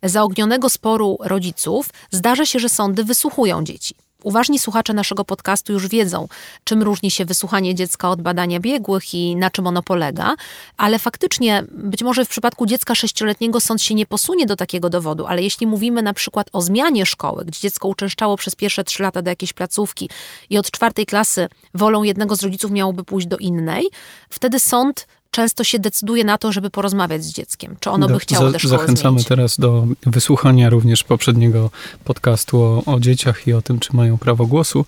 zaognionego 0.03 0.69
sporu 0.69 1.19
rodziców 1.21 1.91
zdarza 2.11 2.47
się, 2.47 2.59
że 2.59 2.69
sądy 2.69 3.05
wysłuchują 3.05 3.65
dzieci. 3.65 4.04
Uważni 4.25 4.59
słuchacze 4.59 4.93
naszego 4.93 5.25
podcastu 5.25 5.73
już 5.73 5.89
wiedzą, 5.89 6.29
czym 6.65 6.83
różni 6.83 7.11
się 7.11 7.25
wysłuchanie 7.25 7.75
dziecka 7.75 8.11
od 8.11 8.23
badania 8.23 8.61
biegłych 8.61 9.15
i 9.15 9.37
na 9.37 9.51
czym 9.51 9.67
ono 9.67 9.83
polega, 9.83 10.35
ale 10.77 10.99
faktycznie 10.99 11.65
być 11.71 12.03
może 12.03 12.25
w 12.25 12.29
przypadku 12.29 12.67
dziecka 12.67 12.95
sześcioletniego 12.95 13.61
sąd 13.61 13.83
się 13.83 13.95
nie 13.95 14.07
posunie 14.07 14.47
do 14.47 14.57
takiego 14.57 14.91
dowodu, 14.91 15.27
ale 15.27 15.43
jeśli 15.43 15.67
mówimy 15.67 16.03
na 16.03 16.15
przykład 16.15 16.47
o 16.53 16.63
zmianie 16.63 17.07
szkoły, 17.07 17.45
gdzie 17.45 17.61
dziecko 17.61 17.89
uczęszczało 17.89 18.37
przez 18.37 18.55
pierwsze 18.55 18.85
trzy 18.85 19.03
lata 19.03 19.23
do 19.23 19.31
jakiejś 19.31 19.53
placówki 19.53 20.11
i 20.51 20.59
od 20.59 20.71
czwartej 20.71 21.07
klasy 21.07 21.49
wolą 21.75 22.03
jednego 22.03 22.37
z 22.37 22.43
rodziców 22.43 22.71
miałoby 22.71 23.05
pójść 23.05 23.27
do 23.27 23.37
innej, 23.37 23.87
wtedy 24.31 24.61
sąd 24.61 25.07
często 25.35 25.65
się 25.65 25.79
decyduje 25.79 26.25
na 26.25 26.39
to, 26.39 26.53
żeby 26.53 26.71
porozmawiać 26.71 27.25
z 27.25 27.33
dzieckiem, 27.33 27.77
czy 27.81 27.91
ono 27.91 28.09
by 28.09 28.19
chciało 28.19 28.53
też 28.53 28.65
Zachęcamy 28.65 29.11
zmienić. 29.11 29.29
teraz 29.29 29.59
do 29.59 29.87
wysłuchania 30.07 30.71
również 30.71 31.05
poprzedniego 31.05 31.71
podcastu 32.05 32.63
o, 32.63 32.83
o 32.87 33.01
dzieciach 33.01 33.47
i 33.47 33.53
o 33.53 33.63
tym, 33.63 33.79
czy 33.79 33.97
mają 33.97 34.19
prawo 34.19 34.47
głosu, 34.47 34.85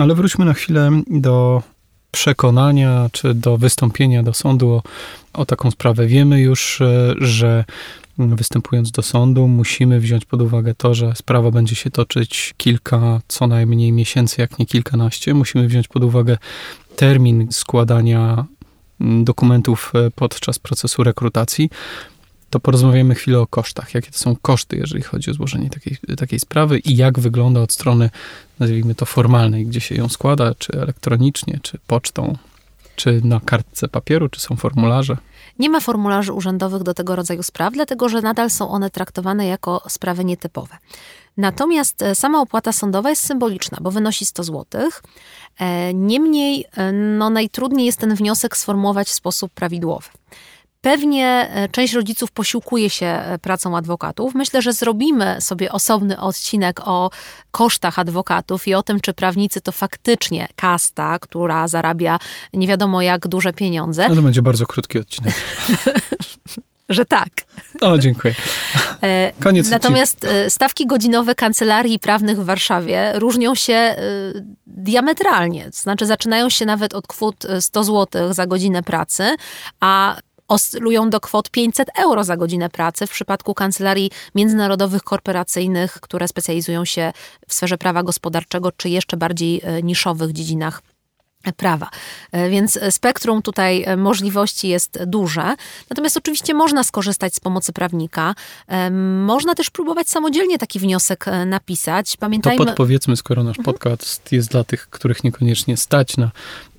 ale 0.00 0.14
wróćmy 0.14 0.44
na 0.44 0.54
chwilę 0.54 0.90
do 1.10 1.62
przekonania, 2.10 3.08
czy 3.12 3.34
do 3.34 3.58
wystąpienia 3.58 4.22
do 4.22 4.34
sądu 4.34 4.70
o, 4.70 4.82
o 5.32 5.46
taką 5.46 5.70
sprawę. 5.70 6.06
Wiemy 6.06 6.40
już, 6.40 6.80
e, 6.80 7.14
że 7.18 7.64
występując 8.18 8.90
do 8.90 9.02
sądu, 9.02 9.48
musimy 9.48 10.00
wziąć 10.00 10.24
pod 10.24 10.42
uwagę 10.42 10.74
to, 10.74 10.94
że 10.94 11.14
sprawa 11.14 11.50
będzie 11.50 11.74
się 11.74 11.90
toczyć 11.90 12.54
kilka, 12.56 13.20
co 13.28 13.46
najmniej 13.46 13.92
miesięcy, 13.92 14.40
jak 14.40 14.58
nie 14.58 14.66
kilkanaście. 14.66 15.34
Musimy 15.34 15.68
wziąć 15.68 15.88
pod 15.88 16.04
uwagę 16.04 16.38
termin 16.96 17.48
składania 17.50 18.44
dokumentów 19.00 19.92
e, 19.94 20.10
podczas 20.10 20.58
procesu 20.58 21.04
rekrutacji, 21.04 21.70
to 22.50 22.60
porozmawiamy 22.60 23.14
chwilę 23.14 23.40
o 23.40 23.46
kosztach. 23.46 23.94
Jakie 23.94 24.10
to 24.10 24.18
są 24.18 24.36
koszty, 24.42 24.76
jeżeli 24.76 25.02
chodzi 25.02 25.30
o 25.30 25.34
złożenie 25.34 25.70
takiej, 25.70 25.98
takiej 26.16 26.38
sprawy 26.38 26.78
i 26.78 26.96
jak 26.96 27.18
wygląda 27.18 27.60
od 27.60 27.72
strony, 27.72 28.10
nazwijmy 28.58 28.94
to 28.94 29.06
formalnej, 29.06 29.66
gdzie 29.66 29.80
się 29.80 29.94
ją 29.94 30.08
składa, 30.08 30.54
czy 30.58 30.72
elektronicznie, 30.72 31.58
czy 31.62 31.78
pocztą, 31.86 32.36
czy 32.96 33.20
na 33.24 33.40
kartce 33.40 33.88
papieru, 33.88 34.28
czy 34.28 34.40
są 34.40 34.56
formularze. 34.56 35.16
Nie 35.58 35.70
ma 35.70 35.80
formularzy 35.80 36.32
urzędowych 36.32 36.82
do 36.82 36.94
tego 36.94 37.16
rodzaju 37.16 37.42
spraw, 37.42 37.74
dlatego 37.74 38.08
że 38.08 38.22
nadal 38.22 38.50
są 38.50 38.68
one 38.68 38.90
traktowane 38.90 39.46
jako 39.46 39.82
sprawy 39.88 40.24
nietypowe. 40.24 40.76
Natomiast 41.36 42.02
e, 42.02 42.14
sama 42.14 42.40
opłata 42.40 42.72
sądowa 42.72 43.10
jest 43.10 43.26
symboliczna, 43.26 43.78
bo 43.80 43.90
wynosi 43.90 44.26
100 44.26 44.44
zł. 44.44 44.64
E, 45.58 45.94
niemniej 45.94 46.64
e, 46.76 46.92
no, 46.92 47.30
najtrudniej 47.30 47.86
jest 47.86 47.98
ten 47.98 48.14
wniosek 48.14 48.56
sformułować 48.56 49.08
w 49.08 49.12
sposób 49.12 49.52
prawidłowy. 49.52 50.08
Pewnie 50.80 51.50
część 51.72 51.94
rodziców 51.94 52.30
posiłkuje 52.30 52.90
się 52.90 53.22
pracą 53.42 53.76
adwokatów. 53.76 54.34
Myślę, 54.34 54.62
że 54.62 54.72
zrobimy 54.72 55.36
sobie 55.40 55.72
osobny 55.72 56.20
odcinek 56.20 56.80
o 56.84 57.10
kosztach 57.50 57.98
adwokatów 57.98 58.68
i 58.68 58.74
o 58.74 58.82
tym, 58.82 59.00
czy 59.00 59.14
prawnicy 59.14 59.60
to 59.60 59.72
faktycznie 59.72 60.48
kasta, 60.56 61.18
która 61.18 61.68
zarabia 61.68 62.18
nie 62.52 62.66
wiadomo 62.66 63.02
jak 63.02 63.28
duże 63.28 63.52
pieniądze. 63.52 64.08
No 64.08 64.14
to 64.14 64.22
będzie 64.22 64.42
bardzo 64.42 64.66
krótki 64.66 64.98
odcinek. 64.98 65.34
że 66.88 67.04
tak. 67.04 67.28
O, 67.80 67.98
dziękuję. 67.98 68.34
E, 69.02 69.32
Koniec 69.40 69.70
Natomiast. 69.70 70.24
E, 70.24 70.50
stawki 70.50 70.86
godzinowe 70.86 71.34
kancelarii 71.34 71.98
prawnych 71.98 72.40
w 72.40 72.44
Warszawie 72.44 73.12
różnią 73.14 73.54
się 73.54 73.74
e, 73.74 73.96
diametralnie. 74.66 75.68
Znaczy 75.72 76.06
zaczynają 76.06 76.48
się 76.50 76.66
nawet 76.66 76.94
od 76.94 77.06
kwot 77.06 77.46
100 77.60 77.84
zł 77.84 78.34
za 78.34 78.46
godzinę 78.46 78.82
pracy, 78.82 79.36
a 79.80 80.16
oscylują 80.48 81.10
do 81.10 81.20
kwot 81.20 81.50
500 81.50 81.88
euro 81.98 82.24
za 82.24 82.36
godzinę 82.36 82.70
pracy 82.70 83.06
w 83.06 83.10
przypadku 83.10 83.54
kancelarii 83.54 84.10
międzynarodowych, 84.34 85.02
korporacyjnych, 85.02 85.92
które 85.92 86.28
specjalizują 86.28 86.84
się 86.84 87.12
w 87.48 87.54
sferze 87.54 87.78
prawa 87.78 88.02
gospodarczego 88.02 88.72
czy 88.72 88.88
jeszcze 88.88 89.16
bardziej 89.16 89.62
niszowych 89.82 90.32
dziedzinach 90.32 90.82
prawa. 91.52 91.88
E, 92.32 92.50
więc 92.50 92.78
spektrum 92.90 93.42
tutaj 93.42 93.82
e, 93.82 93.96
możliwości 93.96 94.68
jest 94.68 94.98
duże. 95.06 95.54
Natomiast 95.90 96.16
oczywiście 96.16 96.54
można 96.54 96.84
skorzystać 96.84 97.34
z 97.34 97.40
pomocy 97.40 97.72
prawnika. 97.72 98.34
E, 98.68 98.90
można 99.26 99.54
też 99.54 99.70
próbować 99.70 100.08
samodzielnie 100.08 100.58
taki 100.58 100.78
wniosek 100.78 101.24
napisać. 101.46 102.16
Pamiętajmy... 102.16 102.58
To 102.58 102.64
podpowiedzmy, 102.64 103.16
skoro 103.16 103.42
nasz 103.42 103.58
mhm. 103.58 103.74
podcast 103.74 104.32
jest 104.32 104.50
dla 104.50 104.64
tych, 104.64 104.90
których 104.90 105.24
niekoniecznie 105.24 105.76
stać 105.76 106.16
na 106.16 106.30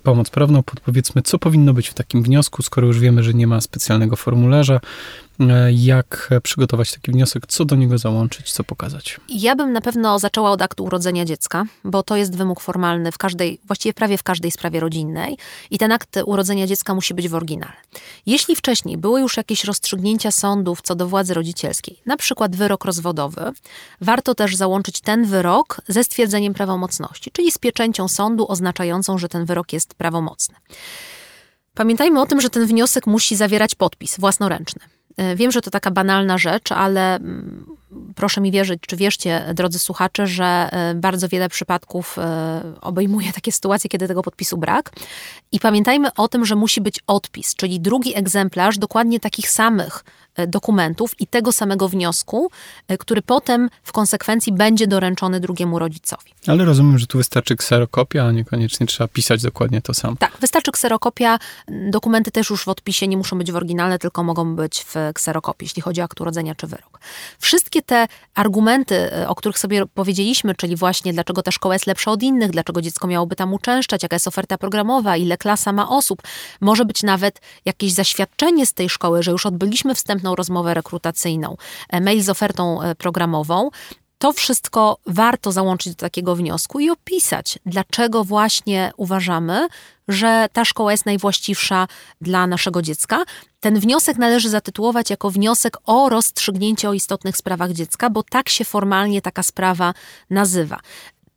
pomoc 0.02 0.30
prawną, 0.30 0.62
podpowiedzmy, 0.62 1.22
co 1.22 1.38
powinno 1.38 1.74
być 1.74 1.88
w 1.88 1.94
takim 1.94 2.22
wniosku, 2.22 2.62
skoro 2.62 2.86
już 2.86 2.98
wiemy, 2.98 3.22
że 3.22 3.34
nie 3.34 3.46
ma 3.46 3.60
specjalnego 3.60 4.16
formularza, 4.16 4.80
jak 5.70 6.30
przygotować 6.42 6.92
taki 6.92 7.12
wniosek, 7.12 7.46
co 7.46 7.64
do 7.64 7.76
niego 7.76 7.98
załączyć, 7.98 8.52
co 8.52 8.64
pokazać? 8.64 9.20
Ja 9.28 9.56
bym 9.56 9.72
na 9.72 9.80
pewno 9.80 10.18
zaczęła 10.18 10.50
od 10.50 10.62
aktu 10.62 10.84
urodzenia 10.84 11.24
dziecka, 11.24 11.64
bo 11.84 12.02
to 12.02 12.16
jest 12.16 12.36
wymóg 12.36 12.60
formalny 12.60 13.12
w 13.12 13.18
każdej, 13.18 13.60
właściwie 13.64 13.92
prawie 13.92 14.18
w 14.18 14.22
każdej 14.22 14.50
sprawie 14.50 14.80
rodzinnej 14.80 15.38
i 15.70 15.78
ten 15.78 15.92
akt 15.92 16.18
urodzenia 16.26 16.66
dziecka 16.66 16.94
musi 16.94 17.14
być 17.14 17.28
w 17.28 17.34
oryginale. 17.34 17.72
Jeśli 18.26 18.56
wcześniej 18.56 18.98
były 18.98 19.20
już 19.20 19.36
jakieś 19.36 19.64
rozstrzygnięcia 19.64 20.30
sądów 20.30 20.82
co 20.82 20.94
do 20.94 21.08
władzy 21.08 21.34
rodzicielskiej, 21.34 22.00
na 22.06 22.16
przykład 22.16 22.56
wyrok 22.56 22.84
rozwodowy, 22.84 23.52
warto 24.00 24.34
też 24.34 24.56
załączyć 24.56 25.00
ten 25.00 25.24
wyrok 25.24 25.80
ze 25.88 26.04
stwierdzeniem 26.04 26.54
prawomocności, 26.54 27.30
czyli 27.30 27.52
z 27.52 27.58
pieczęcią 27.58 28.08
sądu 28.08 28.46
oznaczającą, 28.48 29.18
że 29.18 29.28
ten 29.28 29.44
wyrok 29.44 29.72
jest 29.72 29.94
prawomocny. 29.94 30.54
Pamiętajmy 31.74 32.20
o 32.20 32.26
tym, 32.26 32.40
że 32.40 32.50
ten 32.50 32.66
wniosek 32.66 33.06
musi 33.06 33.36
zawierać 33.36 33.74
podpis 33.74 34.20
własnoręczny. 34.20 34.97
E, 35.18 35.36
wiem, 35.36 35.50
że 35.50 35.60
to 35.60 35.70
taka 35.70 35.90
banalna 35.90 36.38
rzecz, 36.38 36.72
ale 36.72 37.16
mm, 37.16 37.77
proszę 38.14 38.40
mi 38.40 38.50
wierzyć, 38.50 38.80
czy 38.86 38.96
wierzcie, 38.96 39.44
drodzy 39.54 39.78
słuchacze, 39.78 40.26
że 40.26 40.70
bardzo 40.94 41.28
wiele 41.28 41.48
przypadków 41.48 42.16
obejmuje 42.80 43.32
takie 43.32 43.52
sytuacje, 43.52 43.90
kiedy 43.90 44.08
tego 44.08 44.22
podpisu 44.22 44.58
brak. 44.58 44.90
I 45.52 45.60
pamiętajmy 45.60 46.14
o 46.14 46.28
tym, 46.28 46.44
że 46.44 46.56
musi 46.56 46.80
być 46.80 47.00
odpis, 47.06 47.54
czyli 47.54 47.80
drugi 47.80 48.16
egzemplarz 48.16 48.78
dokładnie 48.78 49.20
takich 49.20 49.50
samych 49.50 50.04
E, 50.38 50.46
dokumentów 50.46 51.20
i 51.20 51.26
tego 51.26 51.52
samego 51.52 51.88
wniosku, 51.88 52.50
e, 52.88 52.98
który 52.98 53.22
potem 53.22 53.70
w 53.82 53.92
konsekwencji 53.92 54.52
będzie 54.52 54.86
doręczony 54.86 55.40
drugiemu 55.40 55.78
rodzicowi. 55.78 56.32
Ale 56.46 56.64
rozumiem, 56.64 56.98
że 56.98 57.06
tu 57.06 57.18
wystarczy 57.18 57.56
kserokopia, 57.56 58.24
a 58.24 58.32
niekoniecznie 58.32 58.86
trzeba 58.86 59.08
pisać 59.08 59.42
dokładnie 59.42 59.82
to 59.82 59.94
samo. 59.94 60.16
Tak, 60.16 60.32
wystarczy 60.40 60.72
kserokopia. 60.72 61.38
Dokumenty 61.90 62.30
też 62.30 62.50
już 62.50 62.64
w 62.64 62.68
odpisie 62.68 63.08
nie 63.08 63.16
muszą 63.16 63.38
być 63.38 63.52
w 63.52 63.56
oryginale, 63.56 63.98
tylko 63.98 64.22
mogą 64.22 64.56
być 64.56 64.84
w 64.84 64.94
kserokopii, 65.14 65.64
jeśli 65.64 65.82
chodzi 65.82 66.00
o 66.00 66.04
akt 66.04 66.20
urodzenia 66.20 66.54
czy 66.54 66.66
wyrok. 66.66 67.00
Wszystkie 67.38 67.77
te 67.82 68.06
argumenty, 68.34 69.12
e, 69.12 69.28
o 69.28 69.34
których 69.34 69.58
sobie 69.58 69.86
powiedzieliśmy, 69.86 70.54
czyli 70.54 70.76
właśnie 70.76 71.12
dlaczego 71.12 71.42
ta 71.42 71.50
szkoła 71.50 71.74
jest 71.74 71.86
lepsza 71.86 72.10
od 72.10 72.22
innych, 72.22 72.50
dlaczego 72.50 72.82
dziecko 72.82 73.06
miałoby 73.06 73.36
tam 73.36 73.54
uczęszczać, 73.54 74.02
jaka 74.02 74.16
jest 74.16 74.28
oferta 74.28 74.58
programowa, 74.58 75.16
ile 75.16 75.36
klasa 75.36 75.72
ma 75.72 75.88
osób, 75.88 76.22
może 76.60 76.84
być 76.84 77.02
nawet 77.02 77.40
jakieś 77.64 77.92
zaświadczenie 77.92 78.66
z 78.66 78.72
tej 78.72 78.88
szkoły, 78.88 79.22
że 79.22 79.30
już 79.30 79.46
odbyliśmy 79.46 79.94
wstępną 79.94 80.34
rozmowę 80.34 80.74
rekrutacyjną, 80.74 81.56
e, 81.90 82.00
mail 82.00 82.22
z 82.22 82.28
ofertą 82.28 82.82
e, 82.82 82.94
programową, 82.94 83.70
to 84.18 84.32
wszystko 84.32 84.98
warto 85.06 85.52
załączyć 85.52 85.94
do 85.94 86.00
takiego 86.00 86.36
wniosku 86.36 86.80
i 86.80 86.90
opisać, 86.90 87.58
dlaczego 87.66 88.24
właśnie 88.24 88.92
uważamy, 88.96 89.68
że 90.08 90.48
ta 90.52 90.64
szkoła 90.64 90.92
jest 90.92 91.06
najwłaściwsza 91.06 91.88
dla 92.20 92.46
naszego 92.46 92.82
dziecka. 92.82 93.24
Ten 93.60 93.80
wniosek 93.80 94.18
należy 94.18 94.50
zatytułować 94.50 95.10
jako 95.10 95.30
wniosek 95.30 95.76
o 95.86 96.08
rozstrzygnięcie 96.08 96.88
o 96.88 96.92
istotnych 96.92 97.36
sprawach 97.36 97.72
dziecka, 97.72 98.10
bo 98.10 98.22
tak 98.22 98.48
się 98.48 98.64
formalnie 98.64 99.22
taka 99.22 99.42
sprawa 99.42 99.94
nazywa. 100.30 100.80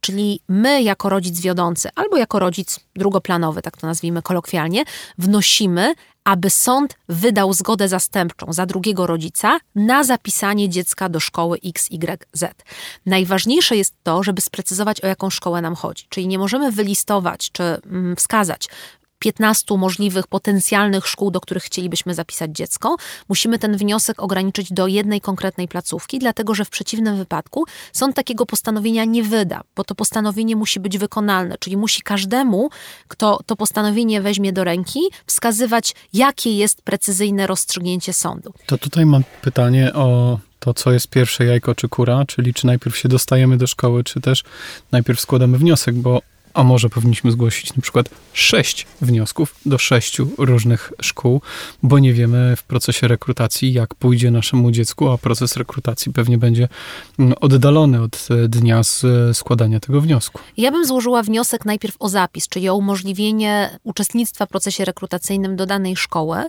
Czyli 0.01 0.39
my, 0.49 0.81
jako 0.81 1.09
rodzic 1.09 1.39
wiodący, 1.39 1.89
albo 1.95 2.17
jako 2.17 2.39
rodzic 2.39 2.79
drugoplanowy, 2.95 3.61
tak 3.61 3.77
to 3.77 3.87
nazwijmy 3.87 4.21
kolokwialnie, 4.21 4.83
wnosimy, 5.17 5.93
aby 6.23 6.49
sąd 6.49 6.97
wydał 7.09 7.53
zgodę 7.53 7.87
zastępczą 7.87 8.53
za 8.53 8.65
drugiego 8.65 9.07
rodzica 9.07 9.59
na 9.75 10.03
zapisanie 10.03 10.69
dziecka 10.69 11.09
do 11.09 11.19
szkoły 11.19 11.57
XYZ. 11.65 12.45
Najważniejsze 13.05 13.77
jest 13.77 13.93
to, 14.03 14.23
żeby 14.23 14.41
sprecyzować, 14.41 15.01
o 15.01 15.07
jaką 15.07 15.29
szkołę 15.29 15.61
nam 15.61 15.75
chodzi. 15.75 16.05
Czyli 16.09 16.27
nie 16.27 16.39
możemy 16.39 16.71
wylistować 16.71 17.51
czy 17.51 17.63
mm, 17.63 18.15
wskazać 18.15 18.67
15 19.21 19.77
możliwych 19.77 20.27
potencjalnych 20.27 21.07
szkół, 21.07 21.31
do 21.31 21.41
których 21.41 21.63
chcielibyśmy 21.63 22.13
zapisać 22.13 22.51
dziecko, 22.51 22.95
musimy 23.29 23.59
ten 23.59 23.77
wniosek 23.77 24.23
ograniczyć 24.23 24.73
do 24.73 24.87
jednej 24.87 25.21
konkretnej 25.21 25.67
placówki, 25.67 26.19
dlatego 26.19 26.55
że 26.55 26.65
w 26.65 26.69
przeciwnym 26.69 27.17
wypadku 27.17 27.65
sąd 27.93 28.15
takiego 28.15 28.45
postanowienia 28.45 29.05
nie 29.05 29.23
wyda, 29.23 29.61
bo 29.75 29.83
to 29.83 29.95
postanowienie 29.95 30.55
musi 30.55 30.79
być 30.79 30.97
wykonalne, 30.97 31.57
czyli 31.59 31.77
musi 31.77 32.01
każdemu, 32.01 32.69
kto 33.07 33.39
to 33.45 33.55
postanowienie 33.55 34.21
weźmie 34.21 34.53
do 34.53 34.63
ręki, 34.63 34.99
wskazywać, 35.25 35.95
jakie 36.13 36.57
jest 36.57 36.81
precyzyjne 36.81 37.47
rozstrzygnięcie 37.47 38.13
sądu. 38.13 38.53
To 38.65 38.77
tutaj 38.77 39.05
mam 39.05 39.23
pytanie 39.41 39.93
o 39.93 40.39
to, 40.59 40.73
co 40.73 40.91
jest 40.91 41.07
pierwsze 41.07 41.45
jajko 41.45 41.75
czy 41.75 41.89
kura, 41.89 42.25
czyli 42.25 42.53
czy 42.53 42.65
najpierw 42.67 42.97
się 42.97 43.09
dostajemy 43.09 43.57
do 43.57 43.67
szkoły, 43.67 44.03
czy 44.03 44.21
też 44.21 44.43
najpierw 44.91 45.19
składamy 45.19 45.57
wniosek, 45.57 45.95
bo 45.95 46.21
a 46.53 46.63
może 46.63 46.89
powinniśmy 46.89 47.31
zgłosić 47.31 47.75
na 47.75 47.81
przykład 47.81 48.09
sześć 48.33 48.87
wniosków 49.01 49.55
do 49.65 49.77
sześciu 49.77 50.29
różnych 50.37 50.93
szkół, 51.01 51.41
bo 51.83 51.99
nie 51.99 52.13
wiemy 52.13 52.55
w 52.55 52.63
procesie 52.63 53.07
rekrutacji, 53.07 53.73
jak 53.73 53.95
pójdzie 53.95 54.31
naszemu 54.31 54.71
dziecku, 54.71 55.09
a 55.09 55.17
proces 55.17 55.57
rekrutacji 55.57 56.13
pewnie 56.13 56.37
będzie 56.37 56.67
mm, 57.19 57.33
oddalony 57.41 58.01
od 58.01 58.27
e, 58.31 58.47
dnia 58.47 58.81
składania 59.33 59.79
tego 59.79 60.01
wniosku. 60.01 60.39
Ja 60.57 60.71
bym 60.71 60.85
złożyła 60.85 61.23
wniosek 61.23 61.65
najpierw 61.65 61.95
o 61.99 62.09
zapis, 62.09 62.47
czyli 62.47 62.69
o 62.69 62.75
umożliwienie 62.75 63.79
uczestnictwa 63.83 64.45
w 64.45 64.49
procesie 64.49 64.85
rekrutacyjnym 64.85 65.55
do 65.55 65.65
danej 65.65 65.95
szkoły, 65.95 66.43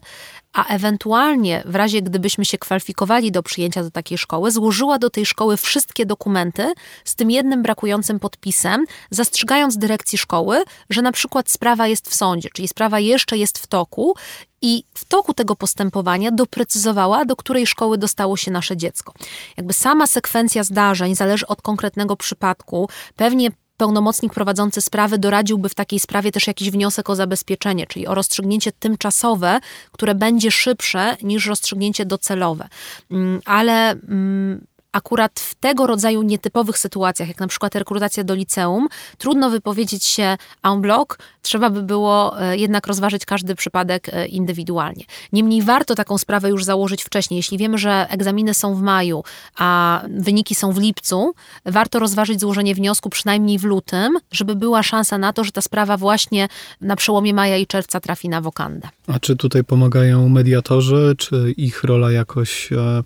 a 0.53 0.67
ewentualnie 0.67 1.63
w 1.67 1.75
razie 1.75 2.03
gdybyśmy 2.03 2.45
się 2.45 2.59
kwalifikowali 2.59 3.33
do 3.33 3.43
przyjęcia 3.43 3.83
do 3.83 3.91
takiej 3.91 4.19
szkoły, 4.19 4.51
złożyła 4.51 4.99
do 4.99 5.11
tej 5.11 5.27
szkoły 5.27 5.57
wszystkie 5.57 6.07
dokumenty 6.07 6.73
z 7.05 7.15
tym 7.15 7.31
jednym 7.31 7.63
brakującym 7.63 8.21
podpisem, 8.21 8.85
zastrzegając 9.11 9.77
dyrekcji 9.77 10.19
szkoły, 10.19 10.65
że 10.91 11.03
na 11.03 11.13
przykład 11.13 11.51
sprawa 11.51 11.87
jest 11.87 12.11
w 12.11 12.15
sądzie, 12.15 12.49
czyli 12.53 12.69
sprawa 12.69 13.01
jeszcze 13.01 13.37
jest 13.39 13.59
w 13.59 13.67
toku 13.67 14.15
i 14.63 14.85
w 14.95 15.05
toku 15.05 15.35
tego 15.35 15.57
postępowania 15.57 16.31
doprecyzowała, 16.31 17.25
do 17.25 17.37
której 17.37 17.67
szkoły 17.67 17.99
dostało 17.99 18.37
się 18.37 18.51
nasze 18.51 18.77
dziecko. 18.77 19.15
Jakby 19.57 19.73
sama 19.73 20.07
sekwencja 20.07 20.65
zdarzeń 20.65 21.15
zależy 21.15 21.47
od 21.47 21.63
konkretnego 21.63 22.17
przypadku. 22.17 22.89
Pewnie 23.17 23.51
pełnomocnik 23.83 24.35
prowadzący 24.35 24.81
sprawy 24.81 25.19
doradziłby 25.19 25.69
w 25.69 25.75
takiej 25.75 26.01
sprawie 26.01 26.33
też 26.33 26.47
jakiś 26.47 26.71
wniosek 26.71 27.11
o 27.11 27.17
zabezpieczenie, 27.17 27.87
czyli 27.87 28.07
o 28.07 28.15
rozstrzygnięcie 28.15 28.73
tymczasowe, 28.73 29.61
które 29.93 30.15
będzie 30.15 30.51
szybsze 30.51 31.17
niż 31.23 31.47
rozstrzygnięcie 31.47 32.07
docelowe. 32.07 32.69
Mm, 33.11 33.41
ale 33.45 33.91
mm, 33.91 34.67
akurat 34.93 35.41
w 35.41 35.55
tego 35.55 35.87
rodzaju 35.87 36.23
nietypowych 36.23 36.79
sytuacjach, 36.79 37.29
jak 37.29 37.41
na 37.41 37.47
przykład 37.47 37.75
rekrutacja 37.75 38.25
do 38.25 38.35
liceum, 38.35 38.89
trudno 39.19 39.51
wypowiedzieć 39.51 40.05
się 40.05 40.37
en 40.63 40.81
bloc, 40.81 41.09
trzeba 41.43 41.71
by 41.71 41.83
było 41.83 42.43
e, 42.43 42.57
jednak 42.57 42.87
rozważyć 42.87 43.25
każdy 43.25 43.55
przypadek 43.55 44.09
e, 44.09 44.27
indywidualnie. 44.27 45.05
Niemniej 45.33 45.63
warto 45.63 45.95
taką 45.95 46.19
sprawę 46.19 46.49
już 46.51 46.65
założyć 46.65 47.05
wcześniej. 47.05 47.37
Jeśli 47.37 47.59
wiemy, 47.59 47.79
że 47.79 48.07
egzaminy 48.11 48.55
są 48.55 48.75
w 48.75 48.83
maju, 48.83 49.25
a 49.59 50.01
wyniki 50.11 50.55
są 50.55 50.73
w 50.73 50.79
lipcu, 50.79 51.35
warto 51.67 51.99
rozważyć 51.99 52.41
złożenie 52.41 52.75
wniosku 52.75 53.11
przynajmniej 53.11 53.59
w 53.59 53.65
lutym, 53.65 54.19
żeby 54.33 54.57
była 54.57 54.83
szansa 54.83 55.19
na 55.19 55.33
to, 55.33 55.45
że 55.45 55.53
ta 55.53 55.61
sprawa 55.61 55.97
właśnie 55.97 56.49
na 56.81 56.97
przełomie 56.97 57.35
maja 57.35 57.57
i 57.57 57.67
czerwca 57.67 58.01
trafi 58.01 58.29
na 58.29 58.41
wokandę. 58.41 58.89
A 59.07 59.19
czy 59.19 59.37
tutaj 59.37 59.65
pomagają 59.65 60.29
mediatorzy, 60.29 61.15
czy 61.19 61.55
ich 61.57 61.85
rola 61.85 62.13
jakoś 62.13 62.73
e, 62.73 63.03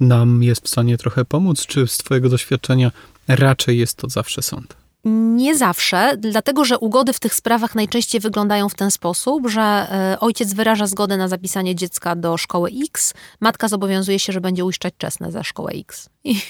nam 0.00 0.42
jest 0.42 0.64
w 0.64 0.68
stanie 0.68 0.98
trochę 0.98 1.24
pomóc, 1.24 1.66
czy 1.66 1.86
z 1.86 1.98
Twojego 1.98 2.28
doświadczenia 2.28 2.92
raczej 3.28 3.78
jest 3.78 3.96
to 3.96 4.08
zawsze 4.08 4.42
sąd? 4.42 4.76
Nie 5.04 5.56
zawsze, 5.56 6.16
dlatego 6.18 6.64
że 6.64 6.78
ugody 6.78 7.12
w 7.12 7.20
tych 7.20 7.34
sprawach 7.34 7.74
najczęściej 7.74 8.20
wyglądają 8.20 8.68
w 8.68 8.74
ten 8.74 8.90
sposób, 8.90 9.48
że 9.48 9.60
e, 9.60 10.20
ojciec 10.20 10.54
wyraża 10.54 10.86
zgodę 10.86 11.16
na 11.16 11.28
zapisanie 11.28 11.74
dziecka 11.74 12.16
do 12.16 12.36
szkoły 12.36 12.70
X, 12.84 13.14
matka 13.40 13.68
zobowiązuje 13.68 14.18
się, 14.18 14.32
że 14.32 14.40
będzie 14.40 14.64
uiszczać 14.64 14.94
czesne 14.98 15.32
za 15.32 15.42
szkołę 15.42 15.72
X. 15.72 16.08
I, 16.24 16.40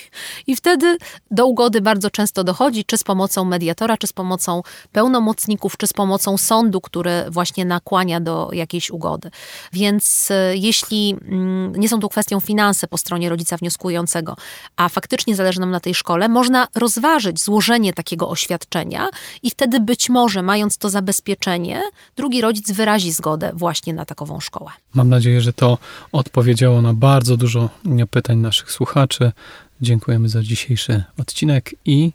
I 0.46 0.56
wtedy 0.56 0.96
do 1.30 1.46
ugody 1.46 1.80
bardzo 1.80 2.10
często 2.10 2.44
dochodzi, 2.44 2.84
czy 2.84 2.98
z 2.98 3.04
pomocą 3.04 3.44
mediatora, 3.44 3.96
czy 3.96 4.06
z 4.06 4.12
pomocą 4.12 4.62
pełnomocników, 4.92 5.76
czy 5.76 5.86
z 5.86 5.92
pomocą 5.92 6.38
sądu, 6.38 6.80
który 6.80 7.24
właśnie 7.30 7.64
nakłania 7.64 8.20
do 8.20 8.48
jakiejś 8.52 8.90
ugody. 8.90 9.30
Więc 9.72 10.30
e, 10.30 10.56
jeśli 10.56 11.16
mm, 11.22 11.72
nie 11.76 11.88
są 11.88 12.00
tu 12.00 12.08
kwestią 12.08 12.40
finanse 12.40 12.86
po 12.86 12.98
stronie 12.98 13.28
rodzica 13.28 13.56
wnioskującego, 13.56 14.36
a 14.76 14.88
faktycznie 14.88 15.36
zależy 15.36 15.60
nam 15.60 15.70
na 15.70 15.80
tej 15.80 15.94
szkole, 15.94 16.28
można 16.28 16.68
rozważyć 16.74 17.42
złożenie 17.42 17.92
takiego 17.92 18.28
oświadczenia 18.38 19.08
i 19.42 19.50
wtedy 19.50 19.80
być 19.80 20.08
może, 20.08 20.42
mając 20.42 20.78
to 20.78 20.90
zabezpieczenie, 20.90 21.82
drugi 22.16 22.40
rodzic 22.40 22.72
wyrazi 22.72 23.12
zgodę 23.12 23.50
właśnie 23.54 23.94
na 23.94 24.04
takową 24.04 24.40
szkołę. 24.40 24.70
Mam 24.94 25.08
nadzieję, 25.08 25.40
że 25.40 25.52
to 25.52 25.78
odpowiedziało 26.12 26.82
na 26.82 26.94
bardzo 26.94 27.36
dużo 27.36 27.70
pytań 28.10 28.38
naszych 28.38 28.72
słuchaczy. 28.72 29.32
Dziękujemy 29.80 30.28
za 30.28 30.42
dzisiejszy 30.42 31.04
odcinek 31.18 31.74
i 31.84 32.12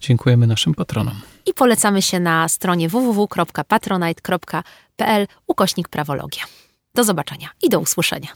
dziękujemy 0.00 0.46
naszym 0.46 0.74
patronom. 0.74 1.20
I 1.46 1.54
polecamy 1.54 2.02
się 2.02 2.20
na 2.20 2.48
stronie 2.48 2.88
www.patronite.pl 2.88 5.26
ukośnik 5.46 5.88
prawologia. 5.88 6.42
Do 6.94 7.04
zobaczenia 7.04 7.48
i 7.62 7.68
do 7.68 7.80
usłyszenia. 7.80 8.28